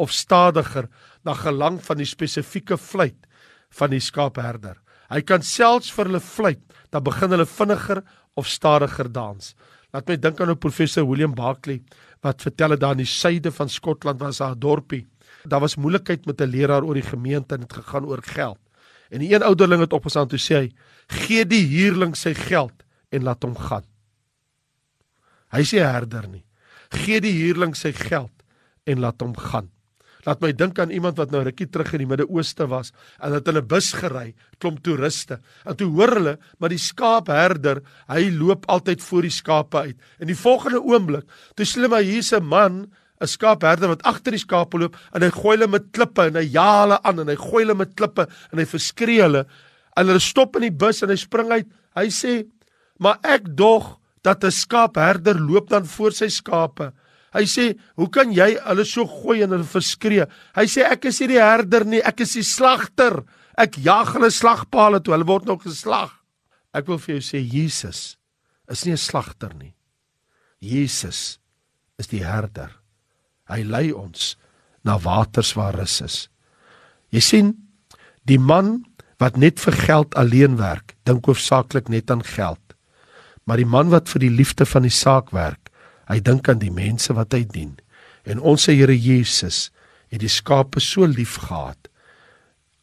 of 0.00 0.12
stadiger 0.12 0.88
na 1.24 1.34
gelang 1.36 1.78
van 1.84 2.00
die 2.00 2.08
spesifieke 2.08 2.78
fluit 2.80 3.18
van 3.78 3.92
die 3.92 4.02
skaapherder. 4.02 4.78
Hy 5.10 5.20
kan 5.26 5.44
selfs 5.46 5.90
vir 5.94 6.08
hulle 6.08 6.22
fluit, 6.22 6.62
dan 6.90 7.04
begin 7.06 7.34
hulle 7.34 7.46
vinniger 7.46 8.02
of 8.38 8.48
stadiger 8.48 9.10
dans. 9.10 9.54
Laat 9.94 10.08
my 10.08 10.16
dink 10.22 10.40
aan 10.40 10.52
ou 10.52 10.58
professor 10.58 11.06
William 11.06 11.34
Barkley 11.34 11.80
wat 12.24 12.42
vertel 12.44 12.76
het 12.76 12.82
daar 12.82 12.94
in 12.96 13.02
die 13.02 13.10
suide 13.10 13.50
van 13.54 13.70
Skotland 13.70 14.20
was 14.20 14.38
daar 14.38 14.54
'n 14.54 14.60
dorpie. 14.60 15.06
Daar 15.44 15.60
was 15.60 15.76
moeilikheid 15.76 16.26
met 16.26 16.40
'n 16.40 16.50
leraar 16.50 16.84
oor 16.84 16.94
die 16.94 17.10
gemeente 17.10 17.54
en 17.54 17.60
dit 17.60 17.72
gegaan 17.72 18.04
oor 18.04 18.22
geld. 18.22 18.58
En 19.10 19.18
die 19.18 19.34
een 19.34 19.42
ouderling 19.42 19.80
het 19.80 19.92
opgestaan 19.92 20.28
toe 20.28 20.38
sê 20.38 20.54
hy: 20.54 20.72
"Gee 21.06 21.44
die 21.46 21.66
huurling 21.66 22.16
sy 22.16 22.34
geld 22.34 22.84
en 23.10 23.22
laat 23.22 23.42
hom 23.42 23.56
gaan." 23.56 23.89
Hy 25.54 25.64
sê 25.66 25.82
herder 25.82 26.28
nie. 26.30 26.44
Gee 26.94 27.20
die 27.22 27.34
huurling 27.34 27.74
sy 27.78 27.92
geld 27.94 28.34
en 28.86 29.02
laat 29.02 29.22
hom 29.22 29.34
gaan. 29.38 29.70
Laat 30.26 30.42
my 30.44 30.50
dink 30.52 30.78
aan 30.82 30.92
iemand 30.92 31.16
wat 31.16 31.30
nou 31.32 31.40
rukkie 31.46 31.68
terug 31.72 31.94
in 31.96 32.02
die 32.02 32.08
Midde-Ooste 32.10 32.66
was 32.68 32.90
en 33.24 33.32
het 33.32 33.46
hulle 33.48 33.62
bus 33.64 33.92
gery, 33.96 34.34
klomp 34.60 34.82
toeriste. 34.84 35.38
En 35.64 35.78
toe 35.80 35.88
hoor 35.94 36.12
hulle, 36.18 36.34
maar 36.60 36.72
die 36.72 36.80
skaapherder, 36.80 37.80
hy 38.12 38.26
loop 38.34 38.66
altyd 38.72 39.00
voor 39.06 39.28
die 39.28 39.32
skape 39.32 39.84
uit. 39.88 40.08
In 40.20 40.28
die 40.28 40.36
volgende 40.36 40.82
oomblik, 40.84 41.24
toe 41.56 41.64
sien 41.64 41.80
hulle 41.80 41.94
maar 41.94 42.04
hier's 42.04 42.32
'n 42.32 42.44
man, 42.44 42.90
'n 43.20 43.26
skaapherder 43.26 43.88
wat 43.88 44.02
agter 44.02 44.32
die 44.32 44.44
skape 44.44 44.78
loop 44.78 44.96
en 45.14 45.22
hy 45.22 45.30
gooi 45.30 45.56
hulle 45.56 45.68
met 45.68 45.90
klippe 45.92 46.26
en 46.26 46.36
hy 46.36 46.46
ja 46.52 46.82
hulle 46.82 47.02
aan 47.02 47.20
en 47.20 47.28
hy 47.28 47.36
gooi 47.36 47.64
hulle 47.64 47.74
met 47.74 47.94
klippe 47.94 48.28
en 48.52 48.58
hy 48.58 48.64
verskree 48.64 49.22
hulle. 49.22 49.46
En 49.96 50.06
hulle 50.06 50.20
stop 50.20 50.56
in 50.56 50.62
die 50.62 50.76
bus 50.76 51.02
en 51.02 51.08
hy 51.08 51.16
spring 51.16 51.50
uit. 51.50 51.68
Hy 51.96 52.08
sê: 52.08 52.46
"Maar 52.98 53.18
ek 53.22 53.56
dog 53.56 53.99
dat 54.22 54.44
'n 54.44 54.50
skaapherder 54.50 55.38
loop 55.40 55.68
dan 55.68 55.86
voor 55.86 56.12
sy 56.12 56.28
skape." 56.28 56.92
Hy 57.32 57.44
sê, 57.44 57.78
"Hoe 57.96 58.08
kan 58.10 58.32
jy 58.32 58.58
hulle 58.58 58.84
so 58.84 59.06
gooi 59.06 59.42
en 59.42 59.50
hulle 59.50 59.64
verskree?" 59.64 60.26
Hy 60.54 60.66
sê, 60.66 60.82
"Ek 60.90 61.04
is 61.04 61.20
nie 61.20 61.28
die 61.28 61.40
herder 61.40 61.84
nie, 61.84 62.02
ek 62.02 62.20
is 62.20 62.32
die 62.32 62.42
slagter. 62.42 63.24
Ek 63.56 63.76
jag 63.76 64.12
hulle 64.14 64.30
slagpale 64.30 65.00
toe, 65.00 65.14
hulle 65.14 65.26
word 65.26 65.44
nog 65.44 65.62
geslag." 65.62 66.10
Ek 66.74 66.86
wil 66.86 66.98
vir 66.98 67.18
jou 67.18 67.20
sê 67.20 67.52
Jesus 67.52 68.16
is 68.68 68.84
nie 68.84 68.92
'n 68.92 68.96
slagter 68.96 69.54
nie. 69.54 69.74
Jesus 70.60 71.38
is 71.98 72.06
die 72.06 72.24
herder. 72.24 72.70
Hy 73.48 73.62
lei 73.62 73.92
ons 73.92 74.36
na 74.84 74.98
waters 74.98 75.54
waar 75.54 75.74
rus 75.74 76.00
is. 76.00 76.28
Jy 77.10 77.20
sien, 77.20 77.54
die 78.24 78.38
man 78.38 78.84
wat 79.18 79.36
net 79.36 79.58
vir 79.60 79.72
geld 79.72 80.14
alleen 80.14 80.56
werk, 80.56 80.94
dink 81.04 81.26
hoofsaaklik 81.26 81.88
net 81.88 82.10
aan 82.10 82.22
geld. 82.22 82.69
Maar 83.50 83.58
die 83.58 83.66
man 83.66 83.90
wat 83.90 84.06
vir 84.12 84.22
die 84.22 84.30
liefde 84.30 84.62
van 84.68 84.86
die 84.86 84.94
saak 84.94 85.34
werk, 85.34 85.70
Hy 86.10 86.18
dink 86.26 86.48
aan 86.50 86.58
die 86.58 86.72
mense 86.74 87.14
wat 87.14 87.36
hy 87.36 87.44
dien. 87.46 87.76
En 88.26 88.42
ons 88.42 88.66
se 88.66 88.74
Here 88.74 88.96
Jesus 88.96 89.68
het 90.10 90.22
die 90.24 90.30
skape 90.30 90.82
so 90.82 91.06
lief 91.06 91.38
gehad 91.46 91.86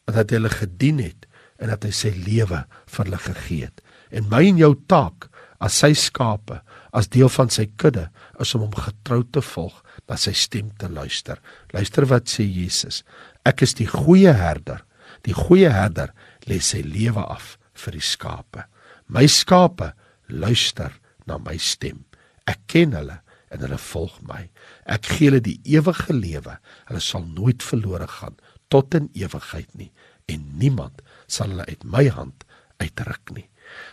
dat 0.08 0.30
hy 0.32 0.38
hulle 0.38 0.48
gedien 0.48 1.02
het 1.02 1.26
en 1.60 1.68
dat 1.68 1.82
hy 1.84 1.90
sy 1.92 2.14
lewe 2.16 2.62
vir 2.88 3.04
hulle 3.04 3.18
gegee 3.20 3.66
het. 3.66 3.82
En 4.08 4.24
my 4.32 4.40
en 4.48 4.60
jou 4.62 4.70
taak 4.88 5.26
as 5.60 5.76
sy 5.82 5.90
skape, 5.98 6.62
as 6.96 7.10
deel 7.12 7.28
van 7.28 7.52
sy 7.52 7.66
kudde, 7.76 8.06
is 8.40 8.54
om 8.56 8.64
hom 8.64 8.78
getrou 8.78 9.20
te 9.26 9.42
volg, 9.44 9.74
na 10.08 10.16
sy 10.16 10.32
stem 10.32 10.70
te 10.80 10.88
luister. 10.88 11.36
Luister 11.74 12.06
wat 12.08 12.30
sê 12.32 12.46
Jesus. 12.46 13.02
Ek 13.44 13.66
is 13.66 13.76
die 13.76 13.88
goeie 13.90 14.32
herder. 14.32 14.80
Die 15.28 15.36
goeie 15.36 15.68
herder 15.74 16.14
lê 16.48 16.62
sy 16.64 16.80
lewe 16.86 17.26
af 17.26 17.58
vir 17.76 17.98
die 17.98 18.06
skape. 18.06 18.64
My 19.12 19.26
skape 19.28 19.92
luister 20.28 20.92
na 21.26 21.38
my 21.38 21.56
stem. 21.60 22.04
Ek 22.48 22.60
ken 22.70 22.94
hulle 22.96 23.20
en 23.52 23.64
hulle 23.64 23.80
volg 23.80 24.18
my. 24.28 24.46
Ek 24.88 25.08
gee 25.08 25.30
hulle 25.30 25.42
die 25.44 25.58
ewige 25.68 26.14
lewe. 26.14 26.58
Hulle 26.88 27.02
sal 27.04 27.24
nooit 27.26 27.64
verlore 27.64 28.08
gaan 28.18 28.36
tot 28.72 28.94
in 28.96 29.08
ewigheid 29.16 29.70
nie 29.80 29.90
en 30.28 30.44
niemand 30.60 31.00
sal 31.26 31.54
hulle 31.54 31.64
uit 31.68 31.84
my 31.88 32.04
hand 32.12 32.44
uitruk 32.82 33.32
nie. 33.32 33.46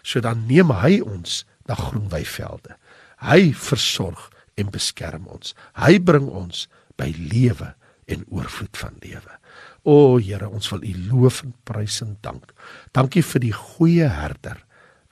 So 0.04 0.22
dan 0.24 0.46
neem 0.50 0.72
hy 0.76 1.00
ons 1.04 1.44
na 1.68 1.78
groen 1.80 2.10
weivelde. 2.12 2.76
Hy 3.24 3.54
versorg 3.56 4.30
en 4.60 4.72
beskerm 4.72 5.28
ons. 5.32 5.56
Hy 5.80 5.98
bring 6.04 6.28
ons 6.28 6.68
by 7.00 7.10
lewe 7.16 7.74
en 8.12 8.28
oorvloed 8.32 8.78
van 8.80 9.00
lewe. 9.04 9.40
O 9.86 10.18
Here, 10.20 10.48
ons 10.50 10.68
wil 10.74 10.84
U 10.84 10.94
loof 11.10 11.42
en 11.46 11.54
prys 11.68 12.02
en 12.04 12.16
dank. 12.26 12.52
Dankie 12.96 13.24
vir 13.24 13.44
die 13.44 13.56
goeie 13.56 14.10
herder 14.10 14.65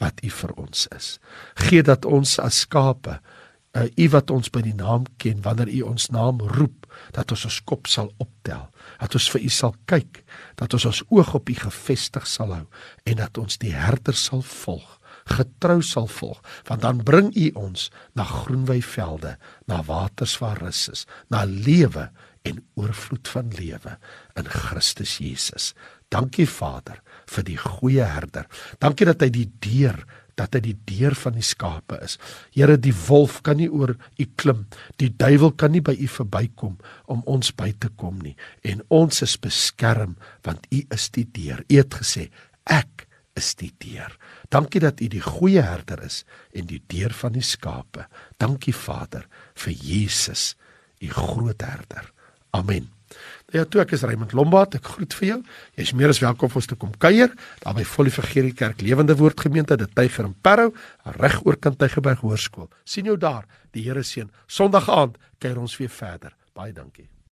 wat 0.03 0.23
U 0.23 0.31
vir 0.41 0.53
ons 0.59 0.87
is. 0.95 1.17
Gee 1.67 1.83
dat 1.85 2.05
ons 2.05 2.37
as 2.43 2.63
skape, 2.67 3.17
uh, 3.73 3.87
U 3.87 4.09
wat 4.13 4.33
ons 4.35 4.51
by 4.53 4.63
die 4.65 4.75
naam 4.77 5.07
ken, 5.21 5.41
wanneer 5.45 5.71
U 5.79 5.83
ons 5.93 6.09
naam 6.13 6.41
roep, 6.57 6.87
dat 7.15 7.31
ons 7.33 7.47
ons 7.49 7.61
kop 7.65 7.89
sal 7.89 8.11
optel, 8.21 8.67
dat 8.99 9.15
ons 9.17 9.29
vir 9.33 9.47
U 9.47 9.53
sal 9.53 9.77
kyk, 9.89 10.23
dat 10.59 10.75
ons 10.75 10.89
ons 10.91 11.05
oog 11.09 11.33
op 11.39 11.49
U 11.49 11.55
gefestig 11.63 12.27
sal 12.29 12.53
hou 12.53 12.65
en 13.09 13.23
dat 13.23 13.39
ons 13.41 13.57
die 13.61 13.73
herder 13.75 14.17
sal 14.17 14.43
volg 14.45 14.99
getrou 15.29 15.81
sal 15.85 16.07
volg 16.11 16.41
want 16.67 16.83
dan 16.83 17.03
bring 17.03 17.31
u 17.35 17.49
ons 17.59 17.87
na 18.17 18.25
groenwy 18.27 18.81
velde 18.83 19.37
na 19.71 19.79
waters 19.87 20.35
waar 20.41 20.59
rus 20.59 20.87
is 20.91 21.05
na 21.31 21.45
lewe 21.47 22.09
en 22.43 22.59
oorvloed 22.79 23.27
van 23.31 23.51
lewe 23.55 23.97
in 24.39 24.49
Christus 24.51 25.17
Jesus 25.23 25.71
dankie 26.13 26.47
Vader 26.49 26.99
vir 27.33 27.47
die 27.47 27.59
goeie 27.59 28.05
herder. 28.05 28.49
Dankie 28.83 29.07
dat 29.09 29.23
hy 29.25 29.31
die 29.33 29.49
deur 29.63 30.03
dat 30.33 30.55
hy 30.57 30.63
die 30.65 30.77
deur 30.89 31.13
van 31.13 31.35
die 31.37 31.45
skape 31.45 31.99
is. 32.01 32.15
Here, 32.55 32.73
die 32.81 32.95
wolf 33.05 33.35
kan 33.45 33.59
nie 33.59 33.67
oor 33.69 33.91
u 33.93 34.25
klim. 34.41 34.63
Die 34.97 35.11
duiwel 35.13 35.51
kan 35.61 35.75
nie 35.75 35.83
by 35.85 35.93
u 35.93 36.07
verbykom 36.09 36.79
om 37.13 37.21
ons 37.29 37.51
by 37.53 37.69
te 37.77 37.91
kom 38.01 38.17
nie. 38.17 38.33
En 38.65 38.81
ons 38.89 39.21
is 39.21 39.35
beskerm 39.37 40.15
want 40.41 40.65
u 40.73 40.79
is 40.89 41.05
die 41.13 41.27
deur. 41.37 41.61
U 41.69 41.77
het 41.77 41.99
gesê, 42.01 42.31
ek 42.65 43.05
is 43.37 43.51
die 43.61 43.69
deur. 43.85 44.17
Dankie 44.49 44.81
dat 44.81 45.05
u 45.05 45.11
die 45.13 45.21
goeie 45.21 45.61
herder 45.61 46.01
is 46.01 46.23
en 46.49 46.65
die 46.65 46.81
deur 46.89 47.13
van 47.13 47.37
die 47.37 47.45
skape. 47.45 48.07
Dankie 48.41 48.73
Vader 48.73 49.29
vir 49.53 49.77
Jesus, 49.85 50.55
u 50.97 51.13
groot 51.13 51.61
herder. 51.61 52.09
Amen. 52.53 52.89
Ja, 53.53 53.63
toe 53.69 53.81
ek 53.83 53.93
is 53.93 54.03
Raymond 54.05 54.33
Lombard, 54.33 54.75
ek 54.77 54.87
groet 54.95 55.13
vir 55.17 55.27
jou. 55.27 55.37
Jy's 55.77 55.93
meer 55.97 56.13
as 56.13 56.21
welkom 56.21 56.49
om 56.49 56.59
ons 56.61 56.69
te 56.69 56.77
kom 56.79 56.93
kuier 57.01 57.33
daar 57.61 57.75
by 57.77 57.85
Volle 57.85 58.13
Vergerie 58.13 58.53
Kerk 58.57 58.81
Lewende 58.81 59.15
Woord 59.17 59.41
Gemeente, 59.45 59.77
dit 59.77 59.95
Tyger 59.97 60.29
en 60.29 60.35
Parow, 60.45 60.73
reg 61.17 61.39
oor 61.45 61.57
kant 61.61 61.77
Tygerberg 61.81 62.21
Hoërskool. 62.25 62.69
sien 62.85 63.05
jou 63.05 63.17
daar. 63.17 63.45
Die 63.73 63.83
Here 63.85 64.03
seën. 64.03 64.29
Sondag 64.47 64.89
aand 64.89 65.17
kuier 65.39 65.57
ons 65.57 65.77
weer 65.77 65.89
verder. 65.89 66.33
Baie 66.53 66.73
dankie. 66.73 67.09